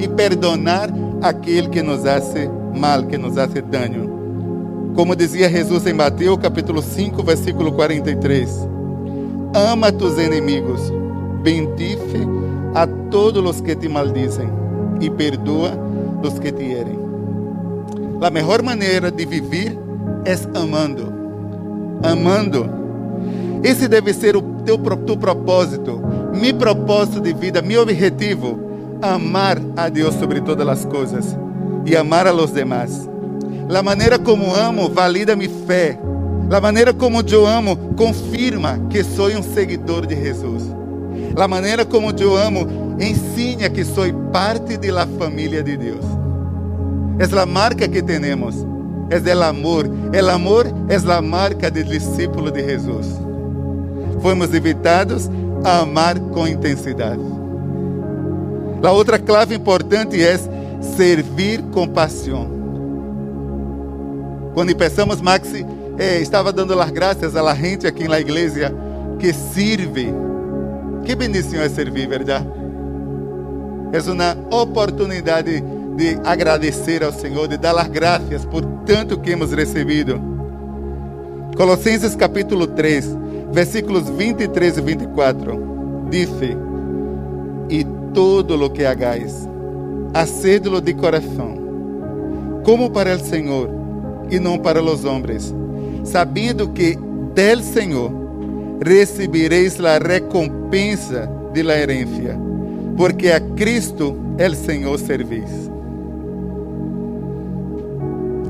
e 0.00 0.08
perdonar 0.08 0.88
aquele 1.20 1.68
que 1.68 1.82
nos 1.82 2.06
hace 2.06 2.48
mal, 2.74 3.02
que 3.04 3.18
nos 3.18 3.36
hace 3.36 3.60
dano. 3.60 4.92
Como 4.96 5.14
dizia 5.14 5.50
Jesus 5.50 5.86
em 5.86 5.92
Mateus 5.92 6.38
capítulo 6.38 6.80
5, 6.80 7.22
versículo 7.22 7.70
43. 7.72 8.66
Ama 9.54 9.92
tus 9.92 10.16
inimigos, 10.16 10.80
bendice 11.42 12.26
a 12.74 12.86
todos 13.10 13.44
os 13.44 13.60
que 13.60 13.76
te 13.76 13.90
maldizem 13.90 14.48
e 15.02 15.10
perdoa 15.10 15.72
os 16.22 16.38
que 16.38 16.50
te 16.50 16.62
herem. 16.62 16.98
A 18.22 18.30
melhor 18.30 18.62
maneira 18.62 19.10
de 19.10 19.26
viver 19.26 19.78
é 20.24 20.58
amando. 20.58 21.12
Amando. 22.02 22.70
Esse 23.62 23.86
deve 23.86 24.14
ser 24.14 24.34
o 24.34 24.53
teu, 24.64 24.78
teu 24.78 25.16
propósito, 25.16 26.00
meu 26.34 26.54
propósito 26.54 27.20
de 27.20 27.32
vida, 27.32 27.62
meu 27.62 27.82
objetivo. 27.82 28.60
Amar 29.02 29.60
a 29.76 29.88
Deus 29.88 30.14
sobre 30.14 30.40
todas 30.40 30.66
as 30.66 30.84
coisas 30.84 31.36
e 31.84 31.94
amar 31.96 32.26
a 32.26 32.32
los 32.32 32.52
demás. 32.52 33.08
A 33.68 33.82
maneira 33.82 34.18
como 34.18 34.54
amo 34.54 34.88
valida 34.88 35.36
minha 35.36 35.50
fé. 35.66 35.98
A 36.50 36.60
maneira 36.60 36.92
como 36.92 37.20
eu 37.20 37.46
amo 37.46 37.76
confirma 37.96 38.78
que 38.90 39.02
sou 39.02 39.28
um 39.28 39.42
seguidor 39.42 40.06
de 40.06 40.14
Jesus. 40.14 40.62
A 41.36 41.48
maneira 41.48 41.84
como 41.84 42.10
eu 42.18 42.36
amo 42.36 42.66
ensina 43.00 43.68
que 43.68 43.84
sou 43.84 44.12
parte 44.32 44.76
da 44.76 45.06
família 45.18 45.62
de 45.62 45.76
Deus. 45.76 46.04
É 47.18 47.38
a 47.38 47.46
marca 47.46 47.88
que 47.88 48.02
temos. 48.02 48.66
É 49.10 49.34
o 49.34 49.42
amor. 49.42 49.86
O 49.86 50.30
amor 50.30 50.66
é 50.88 51.12
a 51.12 51.22
marca 51.22 51.70
do 51.70 51.82
discípulo 51.84 52.50
de 52.50 52.64
Jesus. 52.64 53.23
Fomos 54.24 54.54
invitados 54.54 55.30
a 55.62 55.80
amar 55.80 56.18
com 56.18 56.48
intensidade. 56.48 57.20
A 58.82 58.90
outra 58.90 59.18
clave 59.18 59.54
importante 59.54 60.18
é 60.18 60.38
servir 60.96 61.60
com 61.64 61.86
paixão. 61.86 62.48
Quando 64.54 64.74
pensamos, 64.74 65.20
Maxi 65.20 65.66
eh, 65.98 66.20
estava 66.22 66.54
dando 66.54 66.72
as 66.80 66.90
graças 66.90 67.34
la 67.34 67.54
gente 67.54 67.86
aqui 67.86 68.08
na 68.08 68.18
igreja 68.18 68.74
que 69.18 69.30
sirve. 69.30 70.08
Que 71.04 71.14
bendição 71.14 71.60
é 71.60 71.68
servir, 71.68 72.08
verdade? 72.08 72.46
É 73.92 74.00
uma 74.10 74.38
oportunidade 74.58 75.62
de 75.98 76.18
agradecer 76.24 77.04
ao 77.04 77.12
Senhor, 77.12 77.46
de 77.46 77.58
dar 77.58 77.76
as 77.76 77.88
graças 77.88 78.46
por 78.46 78.64
tanto 78.86 79.20
que 79.20 79.32
hemos 79.32 79.52
recebido. 79.52 80.18
Colossenses 81.58 82.16
capítulo 82.16 82.66
3, 82.66 83.24
versículos 83.54 84.10
23 84.10 84.78
e 84.78 84.80
24, 84.80 86.08
diz: 86.10 86.28
E 87.70 87.86
todo 88.12 88.56
lo 88.56 88.70
que 88.70 88.84
hagáis, 88.84 89.48
hacedlo 90.12 90.80
de 90.80 90.92
coração, 90.92 91.54
como 92.64 92.90
para 92.90 93.14
o 93.14 93.20
Senhor 93.20 93.70
e 94.28 94.40
não 94.40 94.58
para 94.58 94.82
os 94.82 95.04
homens, 95.04 95.54
sabendo 96.02 96.68
que 96.70 96.98
del 97.34 97.62
Senhor 97.62 98.10
recebereis 98.80 99.80
a 99.80 99.98
recompensa 99.98 101.30
de 101.52 101.62
la 101.62 101.76
herencia, 101.76 102.36
porque 102.96 103.32
a 103.32 103.40
Cristo 103.54 104.16
el 104.36 104.56
Senhor 104.56 104.98
servis. 104.98 105.70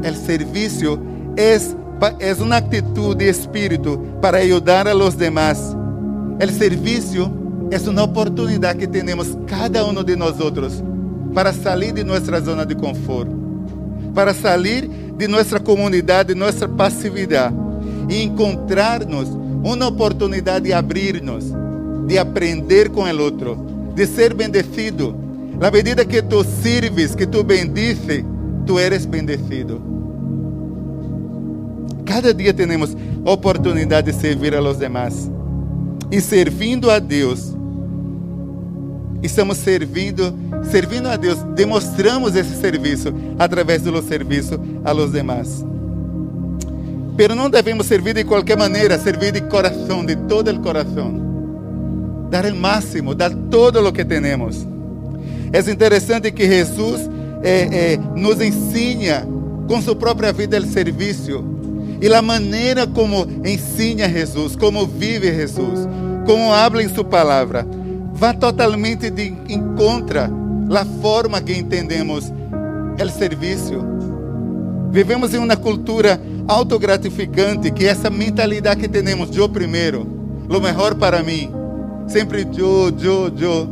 El 0.03 0.17
servicio 0.17 0.99
es, 1.37 1.75
es 2.19 2.41
una 2.41 2.57
actitud 2.57 3.17
de 3.17 3.29
espíritu 3.29 3.99
para 4.21 4.39
ayudar 4.39 4.89
a 4.89 4.95
los 4.95 5.17
demás. 5.17 5.77
El 6.39 6.51
servicio 6.51 7.31
es 7.71 7.87
una 7.87 8.03
oportunidad 8.03 8.77
que 8.77 8.87
tenemos 8.87 9.37
cada 9.47 9.85
uno 9.85 10.03
de 10.03 10.17
nosotros 10.17 10.83
para 11.33 11.53
salir 11.53 11.95
de 11.95 12.05
nuestra 12.05 12.41
zona 12.43 12.65
de 12.65 12.77
confort, 12.77 13.31
para 14.15 14.35
salir 14.35 14.89
de 15.17 15.29
nuestra 15.29 15.59
comunidad, 15.59 16.27
de 16.27 16.35
nuestra 16.35 16.69
pasividad 16.69 17.53
y 18.09 18.23
encontrarnos 18.23 19.29
una 19.63 19.89
oportunidad 19.89 20.61
de 20.61 20.75
abrirnos, 20.75 21.47
de 22.07 22.19
aprender 22.19 22.91
con 22.91 23.09
el 23.09 23.21
otro, 23.21 23.57
de 23.95 24.07
ser 24.07 24.35
bendecido. 24.35 25.15
La 25.61 25.71
medida 25.71 26.05
que 26.05 26.23
tú 26.23 26.45
sirves, 26.63 27.17
que 27.17 27.27
tú 27.27 27.43
bendices, 27.45 28.25
tú 28.67 28.79
eres 28.79 29.09
bendecido. 29.09 29.81
Cada 32.05 32.35
dia 32.35 32.53
temos 32.53 32.97
oportunidade 33.25 34.13
de 34.13 34.19
servir 34.19 34.55
a 34.55 34.61
los 34.61 34.79
demás. 34.79 35.31
E 36.11 36.21
servindo 36.21 36.91
a 36.91 36.99
Deus, 36.99 37.55
estamos 39.23 39.59
servindo, 39.59 40.35
servindo 40.71 41.09
a 41.09 41.17
Deus, 41.17 41.39
demonstramos 41.55 42.37
esse 42.37 42.55
serviço 42.61 43.13
através 43.39 43.83
do 43.83 44.03
serviço 44.03 44.61
a 44.85 44.93
los 44.93 45.11
demás. 45.11 45.65
Pero 47.17 47.35
não 47.35 47.49
devemos 47.49 47.87
servir 47.87 48.15
de 48.15 48.25
qualquer 48.25 48.57
maneira, 48.57 48.99
servir 48.99 49.33
de 49.33 49.41
coração, 49.43 50.05
de 50.05 50.17
todo 50.17 50.51
o 50.51 50.61
coração. 50.61 51.15
Dar 52.31 52.45
o 52.45 52.55
máximo, 52.55 53.15
dar 53.15 53.33
todo 53.51 53.81
o 53.87 53.93
que 53.93 54.05
temos. 54.05 54.67
É 55.53 55.71
interessante 55.71 56.33
que 56.33 56.47
Jesus 56.47 57.09
eh, 57.43 57.69
eh, 57.73 57.99
nos 58.17 58.41
ensina 58.41 59.27
com 59.69 59.81
sua 59.81 59.95
própria 59.95 60.33
vida 60.33 60.59
o 60.59 60.67
serviço 60.67 61.54
e 62.01 62.13
a 62.13 62.23
maneira 62.23 62.87
como 62.87 63.27
ensina 63.45 64.09
Jesus, 64.09 64.57
como 64.57 64.87
vive 64.87 65.35
Jesus, 65.35 65.89
como 66.27 66.53
habla 66.53 66.83
em 66.83 66.89
sua 66.89 67.05
palavra, 67.05 67.67
vai 68.13 68.37
totalmente 68.37 69.11
de 69.11 69.35
encontra 69.49 70.31
a 70.71 70.85
forma 71.01 71.41
que 71.41 71.53
entendemos 71.53 72.33
o 73.03 73.09
serviço. 73.09 73.85
Vivemos 74.91 75.35
em 75.35 75.39
uma 75.39 75.57
cultura 75.57 76.21
autogratificante, 76.47 77.71
que 77.71 77.87
essa 77.87 78.11
mentalidade 78.11 78.81
que 78.81 78.89
temos, 78.89 79.37
eu 79.37 79.49
primeiro, 79.49 80.07
lo 80.49 80.61
melhor 80.61 80.95
para 80.95 81.23
mim, 81.23 81.51
sempre 82.07 82.47
eu, 82.57 82.93
eu, 83.03 83.33
eu. 83.39 83.69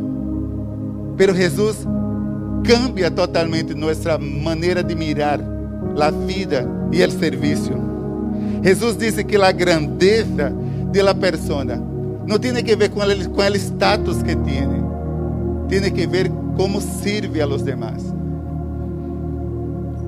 Pero 1.16 1.34
Jesus 1.34 1.86
cambia 2.64 3.10
totalmente 3.10 3.74
nossa 3.74 4.18
maneira 4.18 4.82
de 4.82 4.94
mirar 4.94 5.40
a 6.00 6.10
vida 6.10 6.66
e 6.90 7.04
o 7.04 7.10
serviço. 7.10 7.91
Jesus 8.62 8.96
disse 8.96 9.24
que 9.24 9.36
a 9.36 9.52
grandeza 9.52 10.52
de 10.92 11.02
la 11.02 11.14
persona 11.14 11.76
não 12.26 12.38
tem 12.38 12.54
que 12.62 12.76
ver 12.76 12.90
com 12.90 13.02
el, 13.02 13.28
com 13.28 13.42
el 13.42 13.56
status 13.56 14.22
que 14.22 14.36
tem, 14.36 14.68
tem 15.68 15.90
que 15.90 16.06
ver 16.06 16.30
como 16.56 16.80
sirve 16.80 17.42
a 17.42 17.46
los 17.46 17.62
demás. 17.62 18.02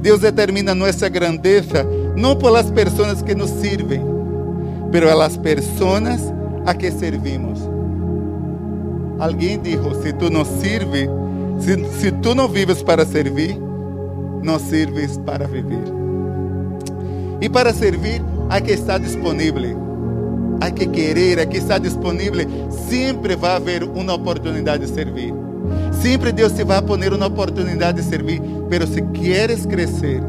Deus 0.01 0.21
determina 0.21 0.75
nossa 0.75 1.09
grandeza 1.09 1.85
não 2.15 2.37
por 2.37 2.53
las 2.53 2.71
pessoas 2.71 3.23
que 3.23 3.35
nos 3.35 3.51
sirvem, 3.51 4.03
pero 4.93 5.11
a 5.11 5.15
las 5.15 5.37
personas 5.37 6.21
a 6.67 6.75
que 6.75 6.91
servimos. 6.91 7.59
Alguém 9.19 9.59
disse: 9.59 10.03
se 10.03 10.13
tu 10.13 10.31
não 10.31 10.45
sirves, 10.45 11.09
se, 11.59 11.85
se 11.99 12.13
tu 12.13 12.35
não 12.35 12.49
vives 12.49 12.83
para 12.83 13.05
servir, 13.05 13.59
não 14.43 14.59
sirves 14.59 15.19
para 15.19 15.47
viver. 15.47 15.85
E 17.41 17.49
para 17.49 17.73
servir, 17.73 18.23
há 18.49 18.61
que 18.61 18.73
estar 18.73 18.99
disponível. 18.99 19.85
Há 20.61 20.71
que 20.71 20.87
querer, 20.87 21.39
há 21.41 21.47
que 21.47 21.59
estar 21.59 21.79
disponível. 21.79 22.47
Sempre 22.71 23.37
vai 23.37 23.57
haver 23.57 23.83
uma 23.83 24.15
oportunidade 24.15 24.87
de 24.87 24.93
servir. 24.93 25.35
Sempre 25.93 26.33
Deus 26.33 26.53
te 26.53 26.65
vai 26.65 26.81
poner 26.83 27.13
uma 27.13 27.27
oportunidade 27.27 28.01
de 28.01 28.09
servir. 28.09 28.41
Mas 28.71 28.89
se 28.91 29.03
queres 29.03 29.67
crescer, 29.67 30.23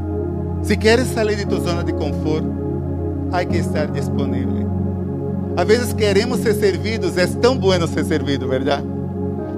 se 0.61 0.75
queres 0.77 1.07
sair 1.07 1.35
de 1.35 1.45
tua 1.45 1.59
zona 1.59 1.83
de 1.83 1.93
conforto, 1.93 2.51
há 3.31 3.43
que 3.43 3.57
estar 3.57 3.87
disponível. 3.87 4.65
Às 5.57 5.65
vezes 5.65 5.93
queremos 5.93 6.39
ser 6.39 6.53
servidos, 6.55 7.17
é 7.17 7.27
tão 7.27 7.57
bueno 7.57 7.87
ser 7.87 8.03
servido, 8.03 8.47
verdade? 8.47 8.83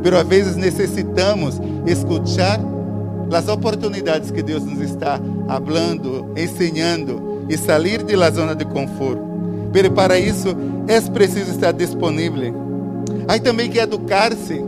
Pero 0.04 0.18
a 0.18 0.24
vezes 0.24 0.56
necessitamos 0.56 1.60
escuchar 1.86 2.60
as 3.34 3.48
oportunidades 3.48 4.32
que 4.32 4.44
Deus 4.44 4.64
nos 4.64 4.80
está 4.80 5.20
hablando, 5.48 6.32
ensinando 6.36 7.26
e 7.50 7.58
sair 7.58 8.04
de 8.04 8.16
la 8.16 8.30
zona 8.30 8.56
de 8.56 8.66
conforto. 8.66 9.22
Pero 9.72 9.92
para 9.92 10.18
isso 10.18 10.56
é 10.88 11.00
preciso 11.01 11.51
estar 11.51 11.72
disponível. 11.72 12.54
Há 13.27 13.39
também 13.39 13.70
que 13.70 13.80
educar-se. 13.80 14.63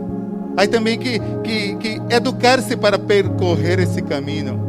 Há 0.56 0.66
também 0.66 0.98
que, 0.98 1.18
que, 1.42 1.76
que 1.76 2.00
educar-se 2.14 2.76
para 2.76 2.98
percorrer 2.98 3.78
esse 3.78 4.02
caminho 4.02 4.68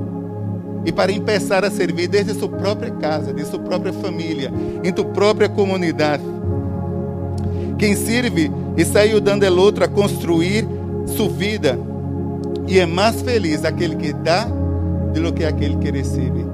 e 0.86 0.92
para 0.92 1.14
começar 1.14 1.64
a 1.64 1.72
servir 1.72 2.08
desde 2.08 2.34
sua 2.34 2.50
própria 2.50 2.92
casa, 2.92 3.34
de 3.34 3.46
sua 3.46 3.60
própria 3.60 3.94
família, 3.94 4.52
em 4.84 4.96
sua 4.96 5.06
própria 5.06 5.50
comunidade. 5.50 6.24
Quem 7.78 7.96
serve 7.96 8.52
está 8.78 9.02
ajudando 9.02 9.44
o 9.44 9.60
outro 9.60 9.84
a 9.84 9.88
construir 9.88 10.68
sua 11.06 11.30
vida 11.30 11.78
e 12.68 12.80
é 12.80 12.86
mais 12.86 13.22
feliz 13.22 13.66
aquele 13.66 13.96
que 13.96 14.14
dá 14.14 14.46
do 14.46 15.34
que 15.34 15.44
aquele 15.44 15.76
que 15.78 15.92
recebe. 15.92 16.51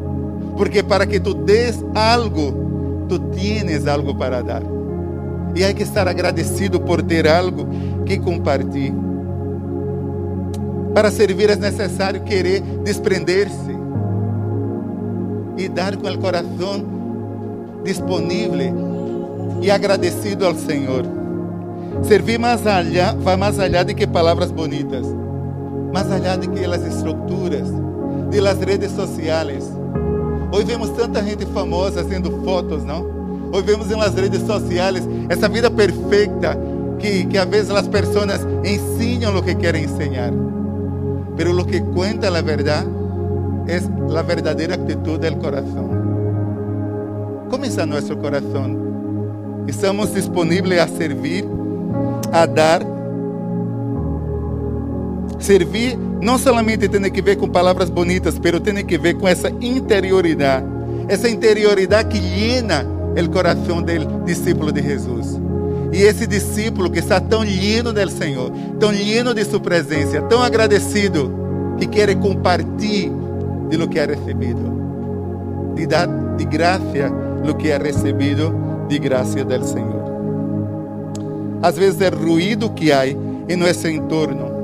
Porque 0.57 0.83
para 0.83 1.05
que 1.05 1.19
tu 1.19 1.33
des 1.33 1.83
algo, 1.93 3.05
tu 3.07 3.19
tienes 3.31 3.87
algo 3.87 4.15
para 4.15 4.41
dar. 4.41 4.63
E 5.55 5.63
há 5.63 5.73
que 5.73 5.83
estar 5.83 6.07
agradecido 6.07 6.81
por 6.81 7.01
ter 7.01 7.27
algo 7.27 7.67
que 8.05 8.17
compartilhar. 8.17 9.07
Para 10.93 11.11
servir 11.11 11.51
é 11.51 11.55
necessário 11.55 12.23
querer 12.23 12.61
desprender-se 12.83 13.77
e 15.55 15.69
dar 15.69 15.95
com 15.95 16.07
o 16.07 16.17
coração 16.17 16.83
disponível 17.83 19.61
e 19.61 19.69
agradecido 19.69 20.45
ao 20.45 20.55
Senhor. 20.55 21.03
Servir 22.03 22.39
mais 22.39 22.65
allá, 22.65 23.13
vai 23.13 23.35
mais 23.37 23.59
allá 23.59 23.83
de 23.83 23.93
que 23.93 24.07
palavras 24.07 24.51
bonitas, 24.51 25.05
mais 25.93 26.11
allá 26.11 26.35
de 26.35 26.47
que 26.47 26.65
as 26.65 26.81
estruturas, 26.81 27.67
de 28.31 28.41
las 28.41 28.59
redes 28.59 28.91
sociais. 28.91 29.76
Hoje 30.51 30.65
vemos 30.65 30.89
tanta 30.91 31.21
gente 31.21 31.45
famosa 31.47 32.03
fazendo 32.03 32.31
fotos, 32.43 32.83
não? 32.83 33.05
Hoje 33.51 33.65
vemos 33.65 33.87
nas 33.87 34.13
redes 34.13 34.41
sociais 34.43 35.07
essa 35.29 35.49
vida 35.49 35.69
perfeita 35.69 36.57
que, 36.99 37.25
que 37.25 37.37
a 37.37 37.45
vezes 37.45 37.69
as 37.71 37.87
pessoas 37.87 38.45
ensinam 38.63 39.37
o 39.37 39.43
que 39.43 39.55
querem 39.55 39.83
ensinar. 39.83 40.31
Pero 41.35 41.53
lo 41.53 41.65
que 41.65 41.81
cuenta 41.81 42.29
la 42.29 42.41
verdad 42.41 42.85
es 43.67 43.89
la 44.09 44.23
verdadera 44.23 44.75
actitud 44.75 45.19
del 45.19 45.37
corazón. 45.37 45.97
¿Cómo 47.49 47.63
está 47.65 47.85
nuestro 47.85 48.17
corazón? 48.19 49.65
¿Estamos 49.67 50.13
disponibles 50.13 50.79
a 50.79 50.87
servir, 50.87 51.45
a 52.31 52.47
dar? 52.47 52.96
Servir 55.39 55.97
não 56.21 56.37
somente 56.37 56.87
tem 56.87 57.01
que 57.11 57.21
ver 57.21 57.35
com 57.37 57.47
palavras 57.47 57.89
bonitas, 57.89 58.39
pero 58.39 58.59
tem 58.59 58.85
que 58.85 58.97
ver 58.97 59.15
com 59.15 59.27
essa 59.27 59.49
interioridade, 59.61 60.65
essa 61.07 61.29
interioridade 61.29 62.09
que 62.09 62.19
llena 62.19 62.85
o 63.15 63.29
coração 63.29 63.81
do 63.81 64.23
discípulo 64.25 64.71
de 64.71 64.81
Jesus. 64.81 65.39
E 65.93 66.01
esse 66.01 66.27
discípulo 66.27 66.89
que 66.89 66.99
está 66.99 67.19
tão 67.19 67.43
lleno 67.43 67.93
do 67.93 68.09
Senhor, 68.09 68.51
tão 68.79 68.91
lleno 68.91 69.33
de 69.33 69.45
sua 69.45 69.59
presença, 69.59 70.21
tão 70.23 70.41
agradecido, 70.41 71.31
que 71.77 71.87
quer 71.87 72.13
compartilhar 72.15 73.11
de 73.69 73.77
lo 73.77 73.87
que 73.87 73.99
ha 73.99 74.05
recibido. 74.05 74.77
De 75.75 75.85
dar 75.85 76.07
de 76.37 76.45
gracia 76.45 77.11
lo 77.43 77.57
que 77.57 77.71
ha 77.73 77.77
recibido 77.77 78.53
de 78.89 78.99
gracia 78.99 79.43
del 79.43 79.63
Señor. 79.63 80.05
Às 81.61 81.77
vezes 81.77 82.01
el 82.01 82.11
ruído 82.11 82.73
que 82.73 82.93
hay 82.93 83.17
en 83.47 83.59
nuestro 83.59 83.89
entorno. 83.89 84.56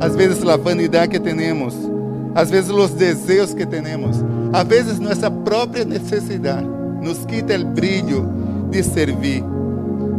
Às 0.00 0.16
vezes 0.16 0.42
la 0.42 0.56
vanidad 0.56 1.08
que 1.08 1.20
tenemos. 1.20 1.74
Às 2.34 2.50
vezes 2.50 2.70
los 2.70 2.96
deseos 2.96 3.54
que 3.54 3.66
tenemos. 3.66 4.16
Às 4.52 4.66
vezes 4.66 4.98
nuestra 4.98 5.30
própria 5.30 5.84
necessidade 5.84 6.66
nos 7.02 7.18
quita 7.26 7.54
el 7.54 7.64
brillo 7.64 8.24
de 8.70 8.82
servir. 8.82 9.44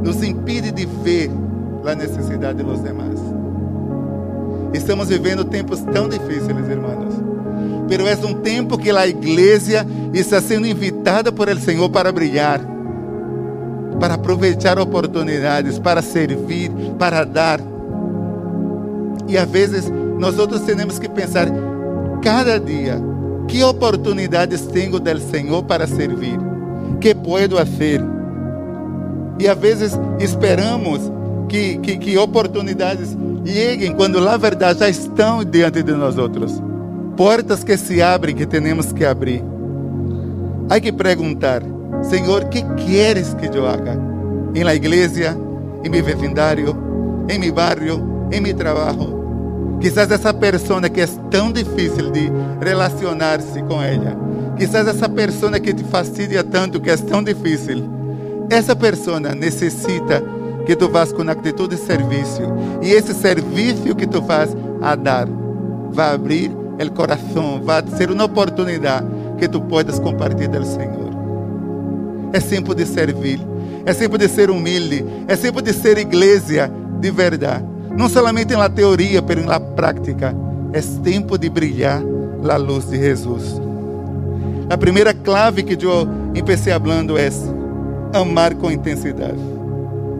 Nos 0.04 0.24
impide 0.24 0.72
de 0.72 0.88
ver 1.04 1.30
a 1.86 1.96
necessidade 1.96 2.56
de 2.56 2.64
los 2.64 2.82
demás. 2.84 3.20
Estamos 4.74 5.10
vivendo 5.10 5.44
tempos 5.44 5.82
tão 5.92 6.08
difíceis, 6.08 6.70
irmãos 6.70 7.32
pero 7.92 8.08
é 8.08 8.16
um 8.16 8.36
tempo 8.36 8.78
que 8.78 8.90
a 8.90 9.06
igreja 9.06 9.86
está 10.14 10.40
sendo 10.40 10.66
invitada 10.66 11.30
por 11.30 11.50
el 11.50 11.60
Senhor 11.60 11.90
para 11.90 12.10
brilhar, 12.10 12.62
para 14.00 14.14
aproveitar 14.14 14.80
oportunidades, 14.80 15.78
para 15.78 16.02
servir, 16.02 16.72
para 16.98 17.26
dar. 17.26 17.71
E 19.32 19.38
às 19.38 19.50
vezes 19.50 19.90
nós 20.20 20.38
outros 20.38 20.60
temos 20.64 21.00
que 21.00 21.08
pensar 21.08 21.48
cada 22.22 22.60
dia 22.60 23.02
que 23.48 23.64
oportunidades 23.64 24.64
tenho 24.64 25.00
do 25.00 25.20
Senhor 25.22 25.64
para 25.64 25.88
servir, 25.88 26.38
que 27.00 27.16
puedo 27.16 27.56
fazer. 27.56 28.02
E 29.40 29.48
às 29.48 29.58
vezes 29.58 29.98
esperamos 30.20 31.10
que, 31.48 31.78
que, 31.78 31.98
que 31.98 32.18
oportunidades 32.18 33.18
cheguem 33.46 33.94
quando 33.96 34.20
na 34.20 34.36
verdade 34.36 34.80
já 34.80 34.90
estão 34.90 35.46
diante 35.46 35.82
de 35.82 35.94
nós 35.94 36.18
outros 36.18 36.62
portas 37.16 37.64
que 37.64 37.78
se 37.78 38.02
abrem 38.02 38.36
que 38.36 38.46
temos 38.46 38.92
que 38.92 39.06
abrir. 39.06 39.42
Há 40.70 40.78
que 40.78 40.92
perguntar, 40.92 41.62
Senhor, 42.04 42.46
que 42.50 42.64
queres 42.76 43.34
que 43.34 43.48
eu 43.48 43.66
haga? 43.66 43.98
Em 44.54 44.64
la 44.66 44.76
igreja, 44.76 45.38
em 45.86 45.90
meu 45.90 46.04
vecindário, 46.04 46.76
em 47.30 47.40
meu 47.40 47.54
barrio, 47.54 48.28
em 48.30 48.42
meu 48.42 48.54
trabalho. 48.54 49.21
Quizás 49.82 50.12
essa 50.12 50.32
pessoa 50.32 50.88
que 50.88 51.02
é 51.02 51.08
tão 51.32 51.52
difícil 51.52 52.12
de 52.12 52.32
relacionar-se 52.64 53.64
com 53.64 53.82
ela. 53.82 54.16
Quizás 54.56 54.88
essa 54.88 55.10
pessoa 55.10 55.60
que 55.60 55.74
te 55.74 55.84
fastidia 55.84 56.44
tanto, 56.44 56.80
que 56.80 56.92
é 56.92 56.98
tão 56.98 57.24
difícil. 57.24 57.90
Essa 58.50 58.76
pessoa 58.76 59.20
necessita 59.20 60.24
que 60.68 60.76
tu 60.76 60.88
vás 60.88 61.12
com 61.12 61.24
atitude 61.24 61.76
de 61.76 61.82
serviço. 61.82 62.44
E 62.82 62.92
esse 62.92 63.14
serviço 63.14 63.96
que 63.96 64.06
tu 64.06 64.22
faz 64.22 64.56
a 64.82 64.96
dar 64.96 65.28
vai 65.92 66.14
abrir 66.14 66.52
el 66.78 66.92
corazón, 66.92 67.64
va 67.68 67.78
a 67.78 67.88
ser 67.98 68.12
una 68.12 68.26
oportunidad 68.26 69.04
que 69.38 69.48
tú 69.48 69.68
puedas 69.68 70.00
compartir 70.00 70.50
del 70.50 70.66
Señor. 70.66 71.12
É 72.34 72.40
tempo 72.40 72.74
de 72.74 72.86
servir, 72.86 73.40
é 73.86 73.94
tempo 73.94 74.18
de 74.18 74.28
ser 74.28 74.50
humilde, 74.50 75.04
é 75.28 75.36
tempo 75.36 75.62
de 75.62 75.74
ser 75.74 75.98
igreja 75.98 76.72
de 77.00 77.12
verdade. 77.12 77.71
Não 77.98 78.10
somente 78.10 78.56
na 78.56 78.70
teoria, 78.70 79.22
mas 79.22 79.46
na 79.46 79.60
prática. 79.60 80.36
É 80.74 80.82
tempo 81.04 81.38
de 81.38 81.50
brilhar 81.50 82.02
a 82.50 82.56
luz 82.56 82.90
de 82.90 82.98
Jesus. 82.98 83.62
A 84.70 84.78
primeira 84.78 85.14
clave 85.14 85.64
que 85.64 85.86
eu 85.86 86.08
empecé 86.34 86.72
falando 86.80 87.18
é 87.18 87.30
amar 88.14 88.56
com 88.56 88.72
intensidade. 88.72 89.40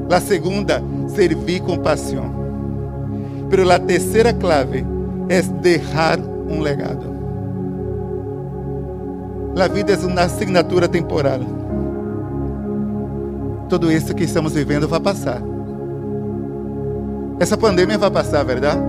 A 0.10 0.20
segunda, 0.20 0.84
servir 1.16 1.62
com 1.62 1.78
paixão. 1.78 2.30
Pero 3.50 3.70
a 3.72 3.80
terceira 3.80 4.34
clave 4.34 4.86
é 5.30 5.42
deixar 5.42 6.20
um 6.20 6.60
legado. 6.60 7.12
A 9.58 9.68
vida 9.68 9.94
é 9.94 9.98
uma 9.98 10.22
assinatura 10.22 10.88
temporal. 10.90 11.40
Tudo 13.70 13.90
isso 13.90 14.14
que 14.14 14.26
estamos 14.26 14.54
vivendo 14.54 14.88
vai 14.88 15.00
passar. 15.00 15.42
Essa 17.42 17.58
pandemia 17.58 17.98
vai 17.98 18.12
passar, 18.12 18.46
verdade? 18.46 18.80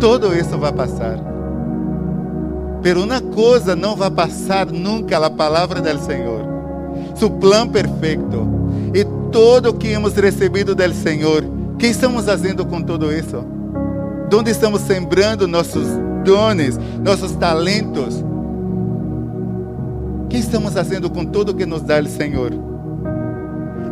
Tudo 0.00 0.36
isso 0.36 0.58
vai 0.58 0.72
passar. 0.72 1.16
Pero 2.82 3.04
uma 3.04 3.20
coisa 3.20 3.76
não 3.76 3.94
vai 3.94 4.10
passar 4.10 4.66
nunca, 4.66 5.16
a 5.24 5.30
palavra 5.30 5.80
do 5.80 5.98
Senhor. 6.00 6.44
Su 7.14 7.30
plano 7.30 7.70
perfeito. 7.70 8.48
E 8.92 9.04
todo 9.30 9.70
o 9.70 9.74
que 9.74 9.92
hemos 9.92 10.14
recebido 10.14 10.74
do 10.74 10.92
Senhor. 10.92 11.44
O 11.74 11.76
que 11.76 11.86
estamos 11.86 12.24
fazendo 12.24 12.66
com 12.66 12.82
tudo 12.82 13.12
isso? 13.12 13.44
Onde 14.34 14.50
estamos 14.50 14.80
sembrando 14.80 15.46
nossos 15.46 15.86
dones, 16.24 16.76
nossos 17.00 17.30
talentos. 17.36 18.24
O 20.24 20.26
que 20.28 20.38
estamos 20.38 20.74
fazendo 20.74 21.08
com 21.08 21.24
tudo 21.24 21.54
que 21.54 21.64
nos 21.64 21.82
dá 21.82 22.00
o 22.00 22.06
Senhor? 22.08 22.50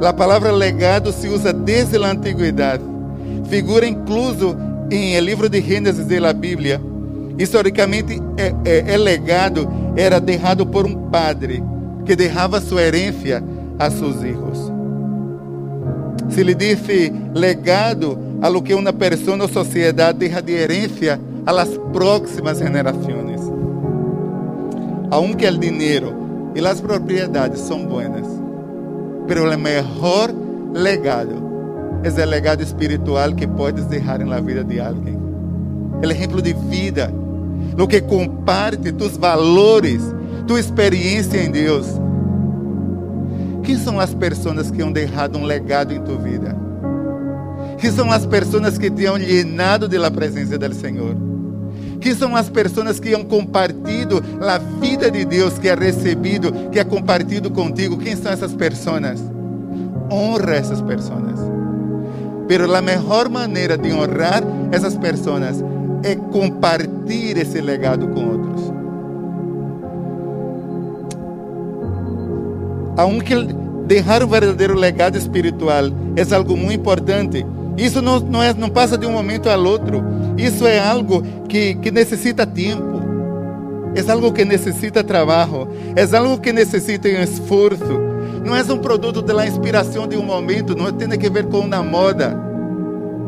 A 0.04 0.12
palavra 0.12 0.50
legado 0.50 1.12
se 1.12 1.28
usa 1.28 1.52
desde 1.52 1.96
a 1.98 2.10
antiguidade. 2.10 2.93
Figura 3.48 3.87
incluso 3.87 4.56
em 4.90 5.14
el 5.14 5.24
livro 5.24 5.48
de 5.48 5.60
Gênesis 5.60 6.06
da 6.06 6.32
Bíblia. 6.32 6.80
Historicamente, 7.38 8.20
é, 8.37 8.54
é, 8.64 8.94
é 8.94 8.96
legado 8.96 9.68
era 9.96 10.20
deixado 10.20 10.66
por 10.66 10.87
um 10.87 11.10
padre 11.10 11.62
que 12.04 12.14
deixava 12.14 12.60
sua 12.60 12.82
herência 12.82 13.42
a 13.78 13.90
seus 13.90 14.20
filhos. 14.20 14.72
Se 16.30 16.42
lhe 16.42 16.54
disse 16.54 17.12
legado 17.34 18.18
a 18.40 18.48
lo 18.48 18.62
que 18.62 18.74
uma 18.74 18.92
pessoa 18.92 19.42
ou 19.42 19.48
sociedade 19.48 20.18
deixa 20.18 20.40
de 20.40 20.52
herência 20.52 21.20
a 21.46 21.52
las 21.52 21.68
próximas 21.92 22.60
generaciones. 22.60 23.40
Aunque 25.10 25.46
el 25.46 25.58
dinero 25.58 26.52
y 26.54 26.60
las 26.60 26.80
propiedades 26.80 27.60
son 27.60 27.88
buenas, 27.88 28.26
pero 29.26 29.50
el 29.50 29.58
mejor 29.58 30.34
legado 30.74 31.53
é 32.04 32.24
o 32.24 32.28
legado 32.28 32.62
espiritual 32.62 33.32
que 33.34 33.46
puedes 33.46 33.86
deixar 33.86 34.18
na 34.18 34.38
vida 34.38 34.62
de 34.62 34.78
alguém. 34.78 35.16
O 36.02 36.04
exemplo 36.04 36.42
de 36.42 36.52
vida, 36.52 37.10
lo 37.76 37.88
que 37.88 38.00
comparte 38.02 38.92
tus 38.92 39.16
valores, 39.16 40.02
tua 40.46 40.60
experiência 40.60 41.42
em 41.42 41.50
Deus. 41.50 41.86
Quem 43.62 43.78
são 43.78 43.98
as 43.98 44.12
pessoas 44.12 44.70
que 44.70 44.82
han 44.82 44.92
deixado 44.92 45.38
um 45.38 45.44
legado 45.44 45.94
em 45.94 46.00
tua 46.02 46.18
vida? 46.18 46.54
Quem 47.78 47.90
são 47.90 48.12
as 48.12 48.26
pessoas 48.26 48.76
que 48.76 48.90
te 48.90 49.06
han 49.06 49.16
llenado 49.16 49.88
de 49.88 49.96
la 49.96 50.10
presença 50.10 50.58
do 50.58 50.74
Senhor? 50.74 51.16
Quem 52.00 52.14
são 52.14 52.36
as 52.36 52.50
pessoas 52.50 53.00
que 53.00 53.14
han 53.14 53.24
compartido 53.24 54.22
a 54.42 54.58
vida 54.58 55.10
de 55.10 55.24
Deus 55.24 55.58
que 55.58 55.70
ha 55.70 55.74
recebido, 55.74 56.52
que 56.70 56.78
ha 56.78 56.84
compartido 56.84 57.50
contigo? 57.50 57.96
Quem 57.96 58.14
são 58.14 58.30
essas 58.30 58.52
pessoas? 58.52 59.24
Honra 60.10 60.56
essas 60.56 60.82
pessoas. 60.82 61.53
Pero 62.46 62.72
a 62.74 62.83
melhor 62.83 63.28
maneira 63.28 63.78
de 63.78 63.92
honrar 63.92 64.42
essas 64.70 64.96
pessoas 64.96 65.64
é 66.02 66.14
compartilhar 66.14 67.40
esse 67.40 67.61
legado 67.61 68.09
com 68.09 68.28
outros. 68.28 68.72
Aunque 72.96 73.35
deixar 73.87 74.22
um 74.22 74.28
verdadeiro 74.28 74.74
legado 74.74 75.16
espiritual 75.16 75.85
é 76.16 76.35
algo 76.35 76.57
muito 76.57 76.80
importante, 76.80 77.44
isso 77.76 78.00
não, 78.00 78.20
não, 78.20 78.42
é, 78.42 78.54
não 78.54 78.68
passa 78.68 78.96
de 78.96 79.07
um 79.07 79.12
momento 79.12 79.48
ao 79.48 79.62
outro. 79.64 80.02
Isso 80.37 80.66
é 80.66 80.78
algo 80.78 81.22
que, 81.48 81.74
que 81.76 81.90
necessita 81.90 82.46
tempo. 82.46 83.02
É 83.94 84.11
algo 84.11 84.33
que 84.33 84.44
necessita 84.44 85.02
trabalho. 85.02 85.68
É 85.96 86.16
algo 86.16 86.38
que 86.38 86.52
necessita 86.52 87.09
esforço. 87.09 88.13
Não 88.44 88.54
é 88.54 88.62
um 88.62 88.78
produto 88.78 89.22
da 89.22 89.46
inspiração 89.46 90.07
de 90.07 90.16
um 90.16 90.22
momento. 90.22 90.76
Não 90.76 90.92
tem 90.92 91.09
que 91.18 91.30
ver 91.30 91.46
com 91.46 91.61
uma 91.61 91.83
moda. 91.83 92.38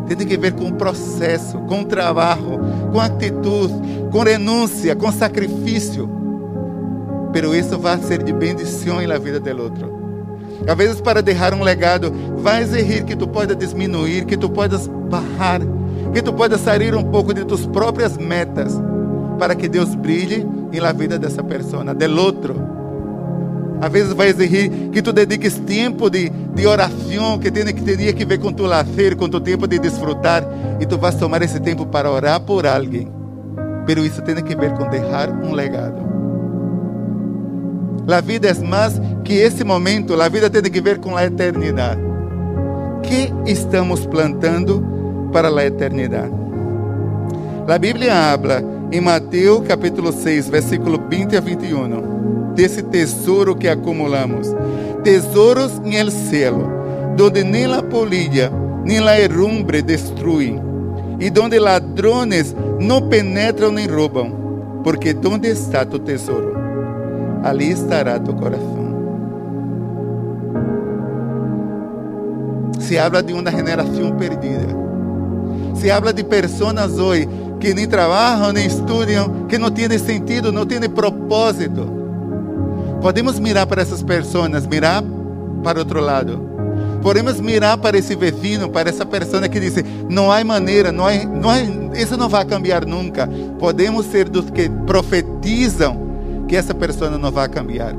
Tem 0.06 0.16
que 0.16 0.36
ver 0.36 0.52
com 0.52 0.68
o 0.68 0.74
processo, 0.74 1.58
com 1.60 1.80
o 1.80 1.84
trabalho, 1.84 2.60
com 2.92 3.00
atitude, 3.00 3.74
com 4.12 4.22
renúncia, 4.22 4.94
com 4.94 5.10
sacrifício. 5.10 6.08
Pero 7.32 7.54
isso 7.54 7.78
vai 7.78 7.98
ser 7.98 8.22
de 8.22 8.32
bendição 8.32 9.04
na 9.04 9.18
vida 9.18 9.40
do 9.40 9.62
outro. 9.62 9.96
Às 10.68 10.76
vezes, 10.76 11.00
para 11.00 11.22
deixar 11.22 11.52
um 11.54 11.62
legado, 11.62 12.12
vai 12.36 12.62
exigir 12.62 13.04
que 13.04 13.16
tu 13.16 13.26
possas 13.26 13.56
diminuir, 13.56 14.24
que 14.24 14.36
tu 14.36 14.48
possas 14.48 14.86
barrar, 14.86 15.60
que 16.12 16.22
tu 16.22 16.32
possas 16.32 16.60
sair 16.60 16.94
um 16.94 17.04
pouco 17.04 17.34
de 17.34 17.44
tus 17.44 17.66
próprias 17.66 18.16
metas, 18.16 18.80
para 19.38 19.54
que 19.54 19.68
Deus 19.68 19.94
brilhe 19.94 20.46
la 20.72 20.92
vida 20.92 21.18
dessa 21.18 21.42
pessoa, 21.42 21.94
del 21.94 22.18
outro. 22.18 22.75
Às 23.80 23.92
vezes 23.92 24.12
vai 24.12 24.28
exigir 24.28 24.70
que 24.90 25.02
tu 25.02 25.12
dediques 25.12 25.58
tempo 25.58 26.08
de, 26.08 26.30
de 26.30 26.66
oração, 26.66 27.38
que 27.38 27.50
tem 27.50 27.64
que 27.66 27.82
ter 27.82 28.12
que 28.14 28.24
ver 28.24 28.38
com 28.38 28.52
tu 28.52 28.64
lazer, 28.64 29.16
com 29.16 29.28
tu 29.28 29.40
tempo 29.40 29.66
de 29.66 29.78
desfrutar, 29.78 30.44
e 30.80 30.86
tu 30.86 30.96
vas 30.96 31.14
tomar 31.14 31.42
esse 31.42 31.60
tempo 31.60 31.84
para 31.86 32.10
orar 32.10 32.40
por 32.40 32.66
alguém. 32.66 33.10
Pero 33.86 34.04
isso 34.04 34.22
tem 34.22 34.34
que 34.36 34.56
ver 34.56 34.72
com 34.72 34.88
deixar 34.88 35.30
um 35.30 35.52
legado. 35.52 36.06
A 38.08 38.20
vida 38.20 38.48
é 38.48 38.54
mais 38.54 39.00
que 39.24 39.34
esse 39.34 39.64
momento, 39.64 40.20
a 40.20 40.28
vida 40.28 40.48
tem 40.48 40.62
que 40.62 40.80
ver 40.80 40.98
com 40.98 41.16
a 41.16 41.24
eternidade. 41.24 42.00
Que 43.02 43.32
estamos 43.50 44.06
plantando 44.06 45.28
para 45.32 45.48
a 45.48 45.66
eternidade? 45.66 46.32
A 47.68 47.78
Bíblia 47.78 48.32
habla 48.32 48.62
em 48.92 49.00
Mateus 49.00 49.66
capítulo 49.66 50.12
6, 50.12 50.48
versículo 50.48 51.02
20 51.08 51.36
a 51.36 51.40
21, 51.40 51.88
desse 52.56 52.82
tesouro 52.82 53.54
que 53.54 53.68
acumulamos. 53.68 54.48
Tesouros 55.04 55.80
em 55.84 55.94
el 55.94 56.10
cielo, 56.10 56.68
donde 57.16 57.44
nem 57.44 57.72
a 57.72 57.82
polilla 57.82 58.50
nem 58.84 58.98
a 59.06 59.20
herrumbre 59.20 59.82
destruem, 59.82 60.60
e 61.20 61.30
donde 61.30 61.58
ladrones 61.58 62.54
não 62.80 63.08
penetram 63.08 63.70
nem 63.70 63.86
roubam, 63.86 64.80
porque 64.82 65.14
onde 65.24 65.48
está 65.48 65.84
tu 65.84 65.98
tesouro? 65.98 66.56
ali 67.46 67.70
estará 67.70 68.18
tu 68.18 68.34
coração. 68.34 68.86
Se 72.80 72.98
habla 72.98 73.22
de 73.22 73.32
uma 73.32 73.50
geração 73.50 74.16
perdida. 74.16 74.66
Se 75.74 75.90
habla 75.90 76.12
de 76.12 76.24
pessoas 76.24 76.98
hoje 76.98 77.28
que 77.60 77.72
nem 77.72 77.86
trabalham, 77.86 78.52
nem 78.52 78.66
estudam, 78.66 79.46
que 79.48 79.58
não 79.58 79.70
têm 79.70 79.96
sentido, 79.98 80.52
não 80.52 80.66
têm 80.66 80.88
propósito. 80.88 81.95
Podemos 83.00 83.38
mirar 83.38 83.66
para 83.66 83.82
essas 83.82 84.02
pessoas, 84.02 84.66
mirar 84.66 85.02
para 85.62 85.78
outro 85.78 86.00
lado. 86.00 86.56
Podemos 87.02 87.40
mirar 87.40 87.78
para 87.78 87.96
esse 87.96 88.16
vecino, 88.16 88.68
para 88.68 88.88
essa 88.88 89.06
pessoa 89.06 89.48
que 89.48 89.60
diz: 89.60 89.74
não 90.08 90.30
há 90.32 90.42
maneira, 90.42 90.90
não 90.90 91.06
há, 91.06 91.14
não 91.24 91.50
há, 91.50 91.60
isso 91.96 92.16
não 92.16 92.28
vai 92.28 92.44
cambiar 92.44 92.84
nunca. 92.84 93.28
Podemos 93.58 94.06
ser 94.06 94.28
dos 94.28 94.50
que 94.50 94.68
profetizam 94.86 96.44
que 96.48 96.56
essa 96.56 96.74
pessoa 96.74 97.10
não 97.10 97.30
vai 97.30 97.48
cambiar. 97.48 97.94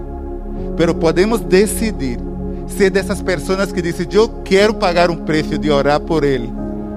Pero 0.76 0.94
podemos 0.94 1.42
decidir 1.42 2.20
ser 2.68 2.90
dessas 2.90 3.22
pessoas 3.22 3.72
que 3.72 3.82
dizem: 3.82 4.08
Eu 4.12 4.28
quero 4.44 4.74
pagar 4.74 5.10
um 5.10 5.16
preço 5.16 5.58
de 5.58 5.72
orar 5.72 6.00
por 6.00 6.24
ele. 6.24 6.52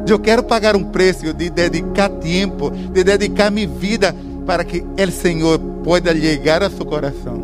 Eu 0.09 0.19
quero 0.19 0.43
pagar 0.43 0.75
um 0.75 0.83
preço 0.83 1.33
de 1.33 1.49
dedicar 1.49 2.09
tempo, 2.09 2.71
de 2.71 3.05
dedicar 3.05 3.51
minha 3.51 3.69
vida 3.69 4.15
para 4.45 4.65
que 4.65 4.81
o 4.83 5.13
Senhor 5.13 5.59
possa 5.85 6.15
chegar 6.17 6.63
a 6.63 6.71
seu 6.71 6.85
coração. 6.85 7.40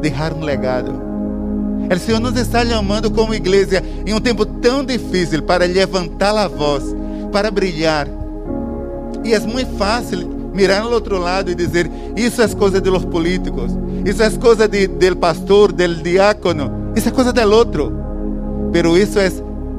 Deixar 0.00 0.32
um 0.32 0.40
legado. 0.40 1.10
O 1.94 1.98
Senhor 1.98 2.20
nos 2.20 2.36
está 2.36 2.64
chamando 2.64 3.10
como 3.10 3.34
igreja 3.34 3.82
em 4.06 4.14
um 4.14 4.20
tempo 4.20 4.46
tão 4.46 4.84
difícil 4.84 5.42
para 5.42 5.64
levantar 5.64 6.36
a 6.36 6.46
voz, 6.46 6.84
para 7.32 7.50
brilhar. 7.50 8.06
E 9.24 9.34
é 9.34 9.40
muito 9.40 9.76
fácil 9.76 10.28
mirar 10.54 10.82
ao 10.82 10.92
outro 10.92 11.18
lado 11.18 11.50
e 11.50 11.54
dizer: 11.54 11.90
Isso 12.16 12.40
é 12.42 12.48
coisa 12.48 12.80
de 12.80 12.88
los 12.88 13.04
políticos, 13.04 13.72
isso 14.04 14.22
é 14.22 14.30
coisa 14.30 14.68
de, 14.68 14.86
del 14.86 15.16
pastor, 15.16 15.72
del 15.72 15.96
diácono, 15.96 16.92
isso 16.94 17.08
é 17.08 17.12
coisa 17.12 17.32
del 17.32 17.52
outro. 17.52 17.92
Pero 18.72 18.96
isso 18.96 19.18
é 19.18 19.30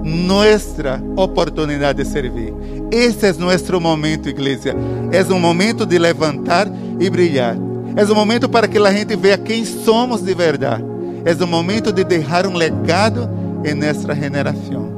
nossa 0.04 1.02
oportunidade 1.16 2.04
de 2.04 2.10
servir. 2.10 2.54
Esse 2.92 3.28
é 3.28 3.34
nosso 3.34 3.80
momento, 3.80 4.28
igreja. 4.28 4.76
É 5.12 5.24
um 5.34 5.40
momento 5.40 5.86
de 5.86 5.98
levantar 5.98 6.68
e 7.00 7.10
brilhar. 7.10 7.71
É 7.95 8.04
um 8.06 8.15
momento 8.15 8.47
para 8.47 8.67
que 8.67 8.77
a 8.77 8.91
gente 8.91 9.15
veja 9.15 9.38
quem 9.38 9.65
somos 9.65 10.21
de 10.21 10.34
verdade. 10.34 10.84
É 11.25 11.43
um 11.43 11.47
momento 11.47 11.91
de 11.91 12.04
deixar 12.04 12.47
um 12.47 12.54
legado 12.54 13.30
em 13.63 13.73
nossa 13.73 14.15
geração. 14.15 14.91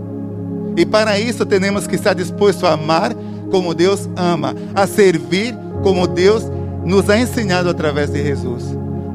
E 0.76 0.86
para 0.86 1.20
isso 1.20 1.46
temos 1.46 1.86
que 1.86 1.96
estar 1.96 2.14
dispostos 2.14 2.64
a 2.64 2.74
amar 2.74 3.14
como 3.52 3.74
Deus 3.74 4.10
ama, 4.16 4.56
a 4.74 4.88
servir 4.88 5.56
como 5.84 6.08
Deus 6.08 6.50
nos 6.84 7.10
ha 7.10 7.18
ensinado 7.18 7.70
através 7.70 8.10
de 8.10 8.24
Jesus, 8.24 8.64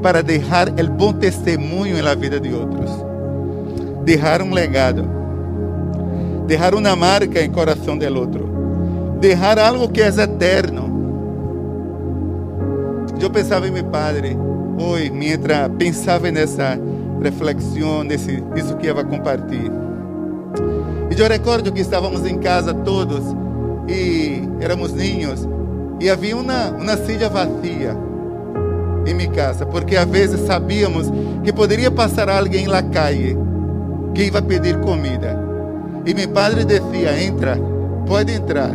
para 0.02 0.22
deixar 0.22 0.68
o 0.68 0.90
bom 0.90 1.12
testemunho 1.12 2.00
na 2.02 2.14
vida 2.14 2.38
de 2.38 2.52
outros, 2.52 2.90
deixar 4.04 4.40
um 4.40 4.52
legado, 4.52 5.08
deixar 6.46 6.74
uma 6.74 6.94
marca 6.94 7.42
em 7.42 7.50
coração 7.50 7.98
do 7.98 8.18
outro, 8.18 8.48
deixar 9.20 9.58
algo 9.58 9.88
que 9.88 10.00
é 10.00 10.06
eterno. 10.06 10.87
Eu 13.20 13.30
pensava 13.30 13.66
em 13.66 13.70
meu 13.70 13.84
padre, 13.84 14.36
hoje, 14.80 15.10
mientras 15.10 15.68
pensava 15.76 16.30
nessa 16.30 16.78
reflexão, 17.22 18.04
nesse, 18.04 18.40
nisso 18.54 18.76
que 18.76 18.86
ia 18.86 18.94
compartilhar. 19.04 19.72
E 21.10 21.20
eu 21.20 21.28
recordo 21.28 21.72
que 21.72 21.80
estávamos 21.80 22.24
em 22.24 22.38
casa 22.38 22.72
todos 22.72 23.24
e 23.88 24.42
éramos 24.60 24.92
ninhos 24.92 25.48
e 26.00 26.08
havia 26.08 26.36
uma, 26.36 26.70
uma 26.70 26.96
silla 26.96 27.28
vazia 27.28 27.96
em 29.04 29.14
minha 29.14 29.30
casa, 29.30 29.66
porque 29.66 29.96
às 29.96 30.06
vezes 30.06 30.40
sabíamos 30.46 31.10
que 31.42 31.52
poderia 31.52 31.90
passar 31.90 32.28
alguém 32.28 32.66
na 32.68 32.82
calle 32.82 33.36
que 34.14 34.24
ia 34.24 34.42
pedir 34.42 34.78
comida. 34.80 35.36
E 36.06 36.14
meu 36.14 36.28
padre 36.28 36.64
dizia: 36.64 37.20
entra, 37.20 37.58
pode 38.06 38.32
entrar, 38.32 38.70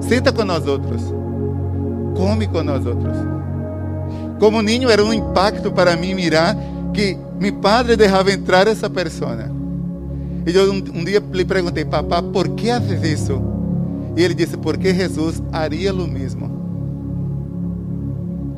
senta 0.00 0.32
com 0.32 0.44
nós 0.44 0.66
outros, 0.66 1.02
come 2.16 2.46
com 2.48 2.62
nós 2.62 2.84
outros. 2.84 3.41
Como 4.42 4.60
ninho 4.60 4.90
era 4.90 5.04
um 5.04 5.12
impacto 5.12 5.70
para 5.70 5.94
mim 5.94 6.14
mirar 6.14 6.56
que 6.92 7.16
meu 7.38 7.52
padre 7.60 7.94
deixava 7.94 8.32
entrar 8.32 8.66
essa 8.66 8.90
pessoa. 8.90 9.38
E 10.44 10.52
eu 10.52 10.72
um, 10.72 10.78
um 10.78 11.04
dia 11.04 11.22
lhe 11.32 11.44
perguntei, 11.44 11.84
papá, 11.84 12.20
por 12.20 12.48
que 12.48 12.66
faz 12.66 13.04
isso? 13.04 13.40
E 14.16 14.22
ele 14.24 14.34
disse: 14.34 14.56
Porque 14.56 14.92
Jesus 14.92 15.40
haria 15.52 15.94
o 15.94 16.08
mesmo. 16.08 16.50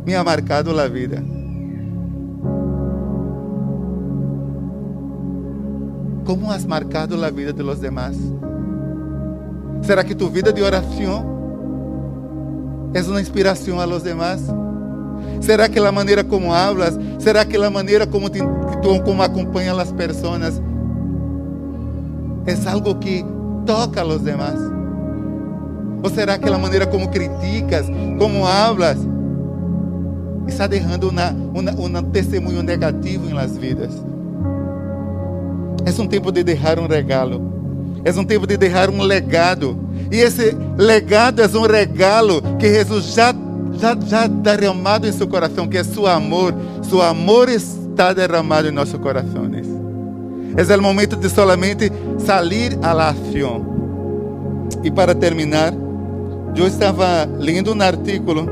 Me 0.07 0.15
ha 0.15 0.25
marcado 0.25 0.71
a 0.81 0.89
vida. 0.89 1.23
Como 6.25 6.51
has 6.51 6.65
marcado 6.65 7.23
a 7.23 7.29
vida 7.29 7.53
de 7.53 7.63
los 7.63 7.79
demás? 7.79 8.17
Será 9.83 10.03
que 10.03 10.15
tu 10.15 10.31
vida 10.31 10.51
de 10.51 10.63
oração 10.63 11.27
é 12.95 13.03
uma 13.03 13.21
inspiração 13.21 13.79
a 13.79 13.85
los 13.85 14.03
demás? 14.03 14.64
Será 15.41 15.69
que 15.69 15.79
a 15.79 15.93
maneira 15.93 16.25
como 16.25 16.53
hablas? 16.53 16.99
Será 17.19 17.45
que 17.45 17.57
a 17.57 17.71
maneira 17.71 18.07
como, 18.07 18.31
te, 18.31 18.41
como 19.05 19.23
acompanha 19.23 19.73
as 19.75 19.93
pessoas 19.93 20.61
é 22.47 22.69
algo 22.69 22.95
que 22.97 23.25
toca 23.67 24.01
a 24.01 24.05
los 24.05 24.23
demás? 24.23 24.59
Ou 26.03 26.11
será 26.11 26.37
que 26.37 26.49
a 26.49 26.59
maneira 26.59 26.87
como 26.87 27.09
criticas, 27.09 27.87
como 28.19 28.47
hablas, 28.47 28.99
está 30.47 30.67
deixando 30.67 31.11
um 31.11 32.03
testemunho 32.11 32.63
negativo 32.63 33.29
em 33.29 33.33
las 33.33 33.57
vidas? 33.57 33.91
É 35.87 36.01
um 36.01 36.07
tempo 36.07 36.31
de 36.33 36.43
deixar 36.43 36.79
um 36.79 36.87
regalo. 36.87 37.53
É 38.05 38.11
um 38.13 38.25
tempo 38.25 38.47
de 38.47 38.57
deixar 38.57 38.91
um 38.91 39.03
legado. 39.03 39.79
E 40.11 40.17
esse 40.17 40.57
legado 40.77 41.41
é 41.43 41.47
um 41.47 41.67
regalo 41.67 42.43
que 42.59 42.69
Jesus 42.69 43.15
já, 43.15 43.35
já, 43.79 44.27
derramado 44.27 45.07
em 45.07 45.13
seu 45.13 45.27
coração, 45.27 45.67
que 45.67 45.79
é 45.79 45.85
seu 45.85 46.07
amor. 46.07 46.55
Seu 46.83 47.03
amor 47.03 47.49
está 47.49 48.13
derramado 48.13 48.69
em 48.69 48.71
nossos 48.71 48.99
corações. 49.01 49.67
É 50.57 50.77
o 50.77 50.83
momento 50.83 51.17
de 51.17 51.29
solamente 51.29 51.91
sair 52.19 52.79
à 52.83 52.93
la. 52.93 53.15
E 54.83 54.91
para 54.91 55.15
terminar, 55.15 55.73
eu 56.57 56.67
estava 56.67 57.29
lendo 57.39 57.75
um 57.75 57.83
artículo 57.83 58.47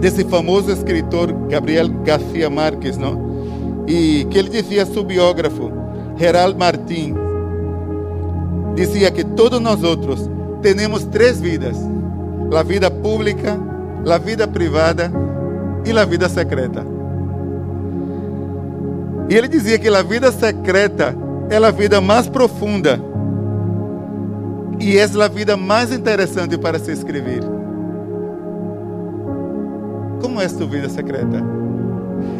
desse 0.00 0.24
famoso 0.24 0.70
escritor 0.70 1.32
Gabriel 1.48 1.88
Garcia 2.04 2.50
Marques, 2.50 2.98
não? 2.98 3.84
E 3.86 4.26
que 4.30 4.38
ele 4.38 4.48
dizia 4.50 4.84
seu 4.84 5.02
biógrafo, 5.04 5.70
Gerald 6.16 6.58
Martin, 6.58 7.14
dizia 8.74 9.10
que 9.10 9.24
todos 9.24 9.60
nós 9.60 9.82
outros 9.82 10.28
temos 10.60 11.04
três 11.04 11.40
vidas: 11.40 11.76
a 12.54 12.62
vida 12.62 12.90
pública, 12.90 13.58
a 14.06 14.18
vida 14.18 14.46
privada 14.46 15.10
e 15.84 15.98
a 15.98 16.04
vida 16.04 16.28
secreta. 16.28 16.84
E 19.28 19.34
ele 19.34 19.48
dizia 19.48 19.78
que 19.78 19.88
a 19.88 20.02
vida 20.02 20.30
secreta 20.30 21.16
é 21.48 21.56
a 21.56 21.70
vida 21.70 22.00
mais 22.00 22.28
profunda 22.28 23.00
e 24.78 24.98
é 24.98 25.04
a 25.04 25.28
vida 25.28 25.56
mais 25.56 25.92
interessante 25.92 26.58
para 26.58 26.78
se 26.78 26.92
escrever. 26.92 27.40
Como 30.20 30.40
é 30.40 30.48
tua 30.48 30.66
vida 30.66 30.88
secreta? 30.88 31.42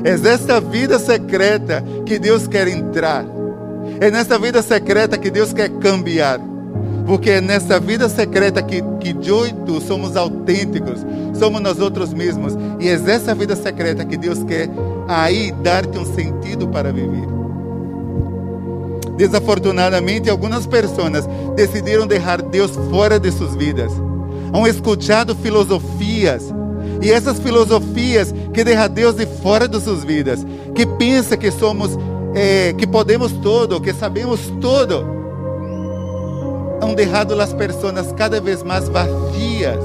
É 0.05 0.11
esta 0.11 0.61
vida 0.61 0.99
secreta 0.99 1.83
que 2.05 2.19
Deus 2.19 2.47
quer 2.47 2.69
entrar. 2.69 3.25
É 4.01 4.11
nessa 4.11 4.39
vida 4.39 4.63
secreta 4.63 5.17
que 5.17 5.31
Deus 5.31 5.53
quer 5.53 5.69
cambiar. 5.69 6.41
Porque 7.07 7.31
é 7.31 7.41
nessa 7.41 7.79
vida 7.79 8.09
secreta 8.09 8.63
que, 8.63 8.83
que 9.01 9.29
eu 9.29 9.47
e 9.47 9.53
tu 9.53 9.81
somos 9.81 10.17
autênticos, 10.17 11.05
somos 11.39 11.61
nós 11.61 11.79
outros 11.79 12.15
mesmos. 12.15 12.55
E 12.81 12.89
é 12.89 12.93
essa 12.93 13.35
vida 13.35 13.55
secreta 13.55 14.05
que 14.05 14.17
Deus 14.17 14.43
quer 14.45 14.69
aí 15.07 15.53
dar-te 15.63 15.99
um 15.99 16.07
sentido 16.07 16.69
para 16.69 16.93
viver. 16.93 17.27
Desafortunadamente, 19.17 20.29
algumas 20.29 20.67
pessoas 20.67 21.29
decidiram 21.55 22.07
deixar 22.07 22.43
Deus 22.43 22.73
fora 22.91 23.21
de 23.21 23.31
suas 23.31 23.55
vidas. 23.55 23.93
Han 24.53 24.69
escuchado 24.69 25.35
filosofias 25.37 26.53
e 27.01 27.11
essas 27.11 27.39
filosofias 27.39 28.35
que 28.53 28.65
deixam 28.65 28.89
Deus 28.89 29.15
de 29.15 29.27
fora 29.27 29.69
de 29.69 29.81
suas 29.81 30.05
vidas, 30.05 30.45
que 30.75 30.87
pensa 30.87 31.37
que 31.37 31.51
somos, 31.51 31.99
eh, 32.35 32.75
que 32.79 32.87
podemos 32.87 33.33
todo, 33.33 33.81
que 33.81 33.93
sabemos 33.93 34.41
todo, 34.61 35.14
han 36.81 36.95
deixado 36.95 37.41
as 37.41 37.53
pessoas 37.53 38.13
cada 38.13 38.41
vez 38.41 38.63
mais 38.63 38.89
vazias. 38.89 39.79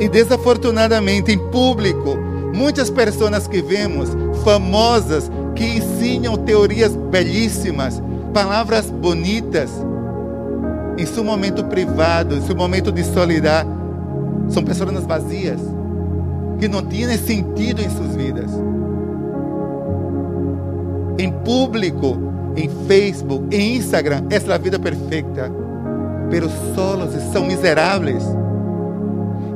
E 0.00 0.08
desafortunadamente, 0.08 1.32
em 1.32 1.38
público, 1.50 2.16
muitas 2.54 2.90
pessoas 2.90 3.46
que 3.46 3.62
vemos, 3.62 4.10
famosas, 4.44 5.30
que 5.54 5.64
ensinam 5.64 6.36
teorias 6.36 6.96
belíssimas, 6.96 8.02
palavras 8.32 8.90
bonitas, 8.90 9.70
em 10.98 11.06
seu 11.06 11.24
momento 11.24 11.64
privado, 11.64 12.34
em 12.34 12.42
seu 12.42 12.54
momento 12.54 12.92
de 12.92 13.04
solidão, 13.04 13.66
são 14.48 14.62
pessoas 14.62 15.04
vazias, 15.06 15.60
que 16.58 16.68
não 16.68 16.82
têm 16.82 17.16
sentido 17.16 17.80
em 17.80 17.90
suas 17.90 18.14
vidas. 18.14 18.50
Em 21.18 21.30
público, 21.30 22.33
em 22.56 22.68
Facebook, 22.86 23.54
em 23.54 23.76
Instagram, 23.76 24.24
essa 24.30 24.52
é 24.52 24.54
a 24.54 24.58
vida 24.58 24.78
perfeita, 24.78 25.50
pero 26.30 26.48
solos 26.74 27.10
são 27.32 27.44
miseráveis. 27.46 28.22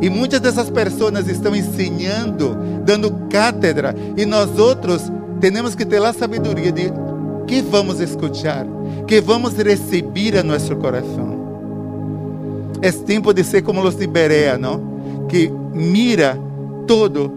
E 0.01 0.09
muitas 0.09 0.41
dessas 0.41 0.71
pessoas 0.71 1.29
estão 1.29 1.55
ensinando, 1.55 2.57
dando 2.85 3.11
cátedra, 3.29 3.95
e 4.17 4.25
nós 4.25 4.59
outros 4.59 5.11
temos 5.41 5.75
que 5.75 5.85
ter 5.85 6.03
a 6.03 6.13
sabedoria 6.13 6.71
de 6.71 6.93
que 7.47 7.63
vamos 7.63 8.01
escutar, 8.01 8.67
que 9.07 9.21
vamos 9.21 9.55
receber 9.55 10.37
a 10.37 10.43
nosso 10.43 10.77
coração. 10.77 11.39
É 12.81 12.93
tempo 12.93 13.33
de 13.33 13.43
ser 13.43 13.63
como 13.63 13.83
os 13.83 13.97
de 13.97 14.07
Berea, 14.07 14.57
não? 14.57 15.27
Que 15.29 15.51
mira 15.73 16.39
todo, 16.87 17.33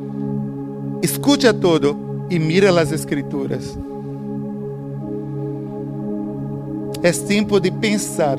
escuta 1.02 1.54
todo 1.54 2.26
e 2.30 2.38
mira 2.38 2.70
as 2.80 2.92
escrituras. 2.92 3.78
É 7.04 7.12
tempo 7.12 7.60
de 7.60 7.72
pensar 7.72 8.38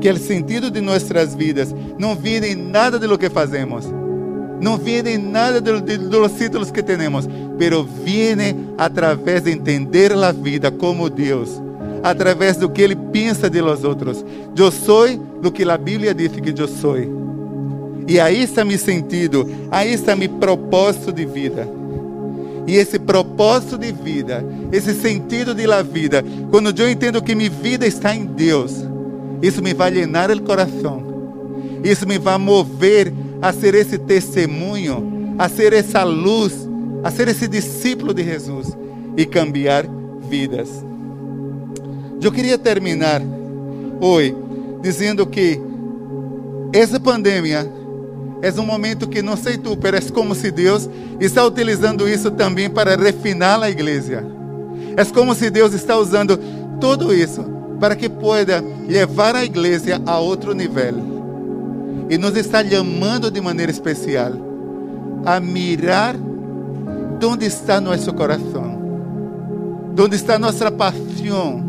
que 0.00 0.10
o 0.10 0.16
sentido 0.16 0.70
de 0.70 0.80
nossas 0.80 1.34
vidas 1.34 1.74
não 1.98 2.14
vem 2.14 2.44
em 2.44 2.54
nada 2.54 2.98
de 2.98 3.06
lo 3.06 3.16
que 3.16 3.30
fazemos, 3.30 3.86
não 4.60 4.76
vem 4.76 5.06
em 5.06 5.18
nada 5.18 5.60
de, 5.60 5.80
de, 5.80 5.98
de 5.98 6.16
los 6.16 6.32
títulos 6.32 6.70
que 6.70 6.82
temos, 6.82 7.28
pero 7.58 7.84
viene 7.84 8.56
através 8.76 9.44
de 9.44 9.52
entender 9.52 10.12
a 10.12 10.32
vida 10.32 10.70
como 10.70 11.08
Deus, 11.08 11.60
através 12.02 12.56
do 12.56 12.68
que 12.68 12.82
Ele 12.82 12.96
pensa 12.96 13.48
de 13.48 13.60
los 13.60 13.84
outros. 13.84 14.24
Eu 14.56 14.70
sou 14.70 15.06
do 15.40 15.52
que 15.52 15.62
a 15.68 15.76
Bíblia 15.76 16.14
diz 16.14 16.32
que 16.32 16.60
eu 16.60 16.68
sou. 16.68 16.96
E 18.08 18.20
aí 18.20 18.42
está 18.42 18.64
meu 18.64 18.78
sentido, 18.78 19.48
aí 19.70 19.92
está 19.92 20.14
meu 20.14 20.28
propósito 20.28 21.12
de 21.12 21.24
vida. 21.24 21.68
E 22.66 22.76
esse 22.76 22.98
propósito 22.98 23.78
de 23.78 23.92
vida, 23.92 24.44
esse 24.72 24.92
sentido 24.94 25.54
de 25.54 25.66
la 25.66 25.82
vida, 25.82 26.24
quando 26.50 26.76
eu 26.76 26.90
entendo 26.90 27.22
que 27.22 27.34
minha 27.34 27.48
vida 27.50 27.86
está 27.86 28.14
em 28.14 28.26
Deus, 28.26 28.84
isso 29.40 29.62
me 29.62 29.72
vai 29.72 29.90
llenar 29.90 30.30
o 30.30 30.42
coração. 30.42 31.04
Isso 31.84 32.06
me 32.06 32.18
vai 32.18 32.38
mover 32.38 33.12
a 33.40 33.52
ser 33.52 33.74
esse 33.74 33.98
testemunho, 33.98 35.34
a 35.38 35.48
ser 35.48 35.72
essa 35.72 36.02
luz, 36.02 36.68
a 37.04 37.10
ser 37.10 37.28
esse 37.28 37.46
discípulo 37.46 38.12
de 38.12 38.24
Jesus 38.24 38.76
e 39.16 39.24
cambiar 39.24 39.86
vidas. 40.28 40.84
Eu 42.20 42.32
queria 42.32 42.58
terminar 42.58 43.22
hoje 44.00 44.34
dizendo 44.82 45.26
que 45.26 45.60
essa 46.72 46.98
pandemia 46.98 47.70
é 48.42 48.52
um 48.60 48.66
momento 48.66 49.08
que 49.08 49.22
não 49.22 49.36
sei 49.36 49.56
tu, 49.56 49.76
mas 49.80 50.08
é 50.08 50.12
como 50.12 50.34
se 50.34 50.50
Deus 50.50 50.88
está 51.20 51.44
utilizando 51.44 52.08
isso 52.08 52.30
também 52.30 52.68
para 52.68 52.96
refinar 52.96 53.62
a 53.62 53.70
igreja. 53.70 54.24
É 54.96 55.04
como 55.04 55.34
se 55.34 55.50
Deus 55.50 55.72
está 55.72 55.96
usando 55.96 56.38
tudo 56.80 57.14
isso 57.14 57.44
para 57.80 57.96
que 57.96 58.08
pueda 58.08 58.62
levar 58.88 59.34
a 59.34 59.44
igreja 59.44 60.00
a 60.06 60.18
outro 60.18 60.54
nível. 60.54 61.16
E 62.08 62.16
nos 62.16 62.36
está 62.36 62.64
chamando 62.64 63.30
de 63.30 63.40
maneira 63.40 63.72
especial 63.72 64.32
a 65.24 65.40
mirar 65.40 66.14
onde 67.24 67.46
está 67.46 67.80
nosso 67.80 68.12
coração, 68.12 68.78
onde 69.98 70.14
está 70.14 70.38
nossa 70.38 70.70
paixão, 70.70 71.64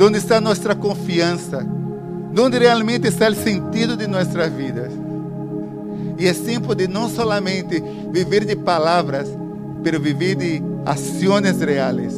onde 0.00 0.18
está 0.18 0.40
nossa 0.40 0.74
confiança, 0.74 1.64
onde 2.38 2.58
realmente 2.58 3.08
está 3.08 3.28
o 3.28 3.34
sentido 3.34 3.96
de 3.96 4.06
nossas 4.06 4.52
vidas. 4.52 5.03
E 6.18 6.32
tempo 6.32 6.74
de 6.74 6.86
não 6.86 7.08
solamente 7.08 7.82
viver 8.12 8.44
de 8.44 8.56
palavras, 8.56 9.28
mas 9.82 10.00
viver 10.00 10.34
de 10.36 10.62
ações 10.86 11.60
reais. 11.60 12.14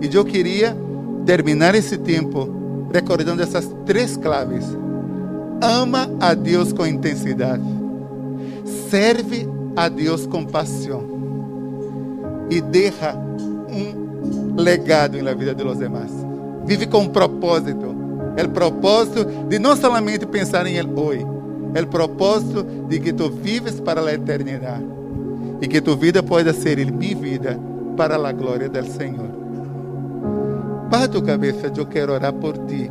E 0.00 0.14
eu 0.14 0.24
queria 0.24 0.76
terminar 1.24 1.74
esse 1.74 1.96
tempo 1.96 2.88
recordando 2.92 3.42
essas 3.42 3.70
três 3.84 4.16
claves 4.16 4.64
ama 5.62 6.10
a 6.18 6.34
Deus 6.34 6.72
com 6.72 6.86
intensidade, 6.86 7.62
serve 8.88 9.48
a 9.76 9.88
Deus 9.88 10.26
com 10.26 10.44
paixão 10.44 11.04
e 12.50 12.60
deixa 12.60 13.14
um 13.14 14.56
legado 14.56 15.22
na 15.22 15.34
vida 15.34 15.54
dos 15.54 15.78
demás. 15.78 16.10
Vive 16.64 16.86
com 16.86 17.00
um 17.00 17.08
propósito, 17.08 17.94
o 18.36 18.48
propósito 18.48 19.24
de 19.48 19.58
não 19.58 19.76
somente 19.76 20.26
pensar 20.26 20.66
em 20.66 20.76
ele 20.76 20.90
hoje, 20.94 21.26
o 21.74 21.86
propósito 21.86 22.62
de 22.88 22.98
que 22.98 23.12
tu 23.12 23.30
vives 23.30 23.80
para 23.80 24.00
a 24.00 24.14
eternidade 24.14 24.84
e 25.60 25.68
que 25.68 25.80
tu 25.80 25.96
vida 25.96 26.22
pode 26.22 26.52
ser 26.54 26.78
minha 26.90 27.16
vida 27.16 27.58
para 27.96 28.16
a 28.16 28.32
glória 28.32 28.68
do 28.68 28.84
Senhor. 28.84 29.30
Para 30.90 31.06
tu 31.06 31.22
cabeça, 31.22 31.72
eu 31.76 31.86
quero 31.86 32.12
orar 32.12 32.32
por 32.32 32.56
ti 32.66 32.90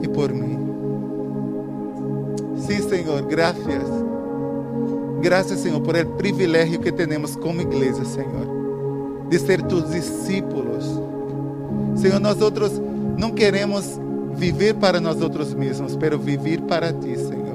e 0.00 0.08
por 0.08 0.32
mim. 0.32 0.58
Sim, 2.56 2.88
Senhor, 2.88 3.22
graças. 3.22 4.02
Graças, 5.20 5.60
Senhor, 5.60 5.80
por 5.82 5.94
el 5.94 6.06
privilégio 6.06 6.80
que 6.80 6.90
temos 6.90 7.36
como 7.36 7.60
igreja, 7.60 8.04
Senhor, 8.04 9.28
de 9.28 9.38
ser 9.38 9.62
tus 9.62 9.90
discípulos, 9.90 11.00
Senhor, 11.96 12.18
nós 12.18 12.40
outros 12.40 12.80
não 13.16 13.30
queremos 13.30 14.00
viver 14.34 14.74
para 14.74 15.00
nós 15.00 15.20
outros 15.20 15.54
mesmos, 15.54 15.96
pero 15.96 16.18
viver 16.18 16.60
para 16.62 16.92
ti, 16.92 17.16
Senhor. 17.16 17.52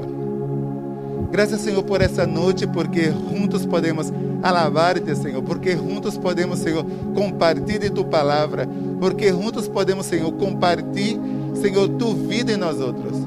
Graças, 1.31 1.61
Senhor, 1.61 1.83
por 1.83 2.01
essa 2.01 2.25
noite, 2.25 2.65
porque 2.65 3.11
juntos 3.11 3.65
podemos 3.65 4.11
alabar-te, 4.41 5.13
Senhor, 5.15 5.43
porque 5.43 5.75
juntos 5.75 6.17
podemos, 6.17 6.59
Senhor, 6.59 6.85
compartilhar 7.13 7.79
de 7.79 7.89
tu 7.89 8.05
palavra, 8.05 8.67
porque 8.99 9.29
juntos 9.29 9.67
podemos, 9.67 10.05
Senhor, 10.05 10.31
compartilhar, 10.33 11.19
Senhor, 11.55 11.89
tu 11.89 12.13
vida 12.13 12.53
em 12.53 12.57
nós 12.57 12.79
outros. 12.79 13.17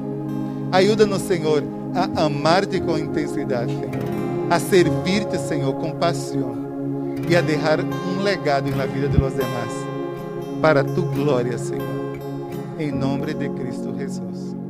Ajuda-nos, 0.71 1.21
Senhor, 1.21 1.63
a 1.93 2.23
amar-te 2.25 2.79
com 2.79 2.97
intensidade, 2.97 3.71
Senhor, 3.71 3.91
a 4.49 4.59
servir-te, 4.59 5.37
Senhor, 5.37 5.73
com 5.75 5.91
paixão 5.91 6.55
e 7.29 7.35
a 7.35 7.41
deixar 7.41 7.79
um 7.81 8.23
legado 8.23 8.75
na 8.75 8.85
vida 8.85 9.07
de 9.07 9.17
los 9.17 9.33
demás, 9.33 9.69
para 10.61 10.83
tu 10.83 11.03
glória, 11.03 11.57
Senhor. 11.57 12.10
Em 12.81 12.91
nome 12.91 13.31
de 13.35 13.47
Cristo 13.47 13.95
Jesus. 13.95 14.60